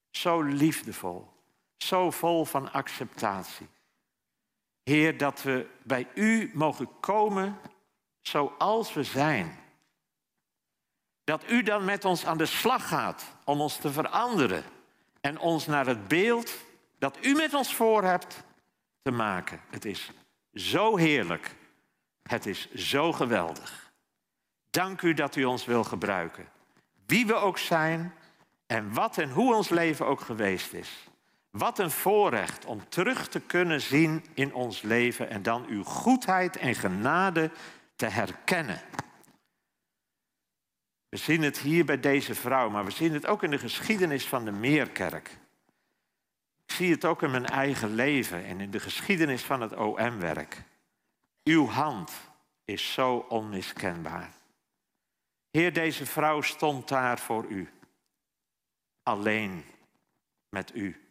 Zo 0.09 0.41
liefdevol, 0.41 1.31
zo 1.77 2.11
vol 2.11 2.45
van 2.45 2.71
acceptatie. 2.71 3.67
Heer, 4.83 5.17
dat 5.17 5.41
we 5.41 5.69
bij 5.83 6.07
u 6.15 6.51
mogen 6.53 6.99
komen 6.99 7.59
zoals 8.21 8.93
we 8.93 9.03
zijn. 9.03 9.59
Dat 11.23 11.49
u 11.49 11.63
dan 11.63 11.85
met 11.85 12.05
ons 12.05 12.25
aan 12.25 12.37
de 12.37 12.45
slag 12.45 12.87
gaat 12.87 13.25
om 13.43 13.61
ons 13.61 13.77
te 13.77 13.91
veranderen 13.91 14.63
en 15.25 15.39
ons 15.39 15.65
naar 15.65 15.85
het 15.85 16.07
beeld 16.07 16.53
dat 16.99 17.17
u 17.25 17.33
met 17.33 17.53
ons 17.53 17.75
voor 17.75 18.03
hebt 18.03 18.43
te 19.01 19.11
maken. 19.11 19.61
Het 19.69 19.85
is 19.85 20.11
zo 20.53 20.97
heerlijk. 20.97 21.55
Het 22.23 22.45
is 22.45 22.73
zo 22.73 23.13
geweldig. 23.13 23.91
Dank 24.69 25.01
u 25.01 25.13
dat 25.13 25.35
u 25.35 25.43
ons 25.43 25.65
wil 25.65 25.83
gebruiken. 25.83 26.47
Wie 27.05 27.25
we 27.25 27.33
ook 27.33 27.57
zijn 27.57 28.13
en 28.67 28.93
wat 28.93 29.17
en 29.17 29.29
hoe 29.29 29.55
ons 29.55 29.69
leven 29.69 30.05
ook 30.05 30.21
geweest 30.21 30.73
is. 30.73 31.07
Wat 31.49 31.79
een 31.79 31.91
voorrecht 31.91 32.65
om 32.65 32.89
terug 32.89 33.27
te 33.27 33.39
kunnen 33.39 33.81
zien 33.81 34.25
in 34.33 34.53
ons 34.53 34.81
leven 34.81 35.29
en 35.29 35.43
dan 35.43 35.65
uw 35.67 35.83
goedheid 35.83 36.57
en 36.57 36.75
genade 36.75 37.51
te 37.95 38.05
herkennen. 38.05 38.81
We 41.13 41.19
zien 41.19 41.41
het 41.41 41.59
hier 41.59 41.85
bij 41.85 41.99
deze 41.99 42.35
vrouw, 42.35 42.69
maar 42.69 42.85
we 42.85 42.91
zien 42.91 43.13
het 43.13 43.25
ook 43.25 43.43
in 43.43 43.51
de 43.51 43.57
geschiedenis 43.57 44.27
van 44.27 44.45
de 44.45 44.51
Meerkerk. 44.51 45.37
Ik 46.65 46.75
zie 46.75 46.91
het 46.91 47.05
ook 47.05 47.21
in 47.21 47.31
mijn 47.31 47.45
eigen 47.45 47.95
leven 47.95 48.45
en 48.45 48.61
in 48.61 48.71
de 48.71 48.79
geschiedenis 48.79 49.43
van 49.43 49.61
het 49.61 49.75
OM-werk. 49.75 50.63
Uw 51.43 51.67
hand 51.67 52.11
is 52.65 52.93
zo 52.93 53.15
onmiskenbaar. 53.15 54.31
Heer, 55.51 55.73
deze 55.73 56.05
vrouw 56.05 56.41
stond 56.41 56.87
daar 56.87 57.19
voor 57.19 57.45
u. 57.45 57.69
Alleen 59.03 59.65
met 60.49 60.75
u. 60.75 61.07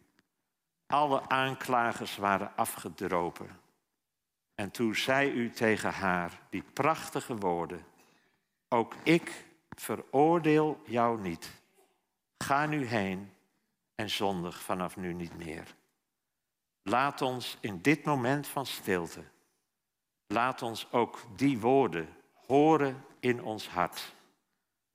Alle 0.86 1.28
aanklagers 1.28 2.16
waren 2.16 2.56
afgedropen. 2.56 3.60
En 4.54 4.70
toen 4.70 4.94
zei 4.94 5.30
u 5.30 5.50
tegen 5.50 5.92
haar 5.92 6.40
die 6.50 6.64
prachtige 6.72 7.36
woorden: 7.36 7.84
Ook 8.68 8.94
ik 9.02 9.50
veroordeel 9.80 10.80
jou 10.84 11.20
niet. 11.20 11.50
Ga 12.38 12.66
nu 12.66 12.84
heen 12.84 13.32
en 13.94 14.10
zondig 14.10 14.62
vanaf 14.62 14.96
nu 14.96 15.12
niet 15.12 15.36
meer. 15.36 15.74
Laat 16.82 17.22
ons 17.22 17.56
in 17.60 17.82
dit 17.82 18.04
moment 18.04 18.46
van 18.46 18.66
stilte, 18.66 19.24
laat 20.26 20.62
ons 20.62 20.92
ook 20.92 21.18
die 21.36 21.60
woorden 21.60 22.16
horen 22.46 23.04
in 23.20 23.42
ons 23.42 23.68
hart. 23.68 24.14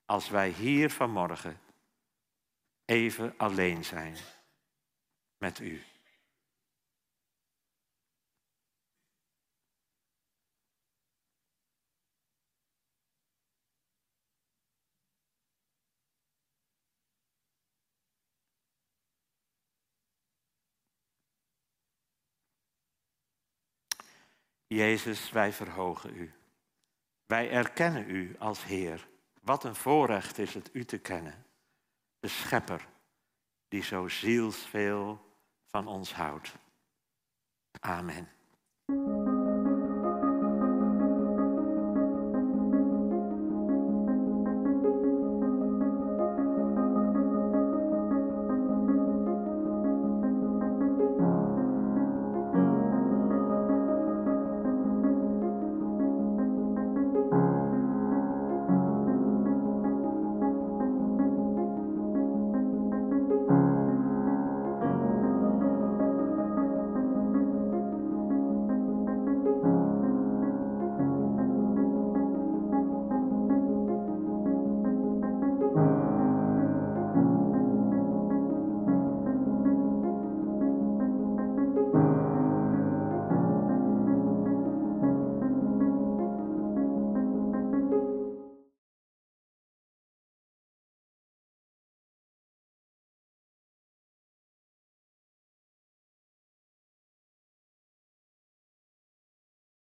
Als 0.06 0.30
wij 0.30 0.50
hier 0.50 0.92
vanmorgen 0.92 1.60
even 2.86 3.34
alleen 3.38 3.86
zijn 3.86 4.16
met 5.38 5.60
u. 5.60 5.84
Jezus, 24.68 25.32
wij 25.32 25.54
verhogen 25.54 26.16
u. 26.16 26.34
Wij 27.26 27.50
erkennen 27.52 28.10
u 28.10 28.36
als 28.40 28.64
Heer. 28.64 29.08
Wat 29.42 29.64
een 29.64 29.76
voorrecht 29.76 30.38
is 30.38 30.54
het 30.54 30.70
u 30.74 30.86
te 30.86 30.98
kennen. 30.98 31.46
De 32.20 32.28
Schepper 32.28 32.88
die 33.68 33.84
zo 33.84 34.08
zielsveel 34.08 35.26
van 35.66 35.88
ons 35.88 36.14
houdt. 36.14 36.56
Amen. 37.80 38.30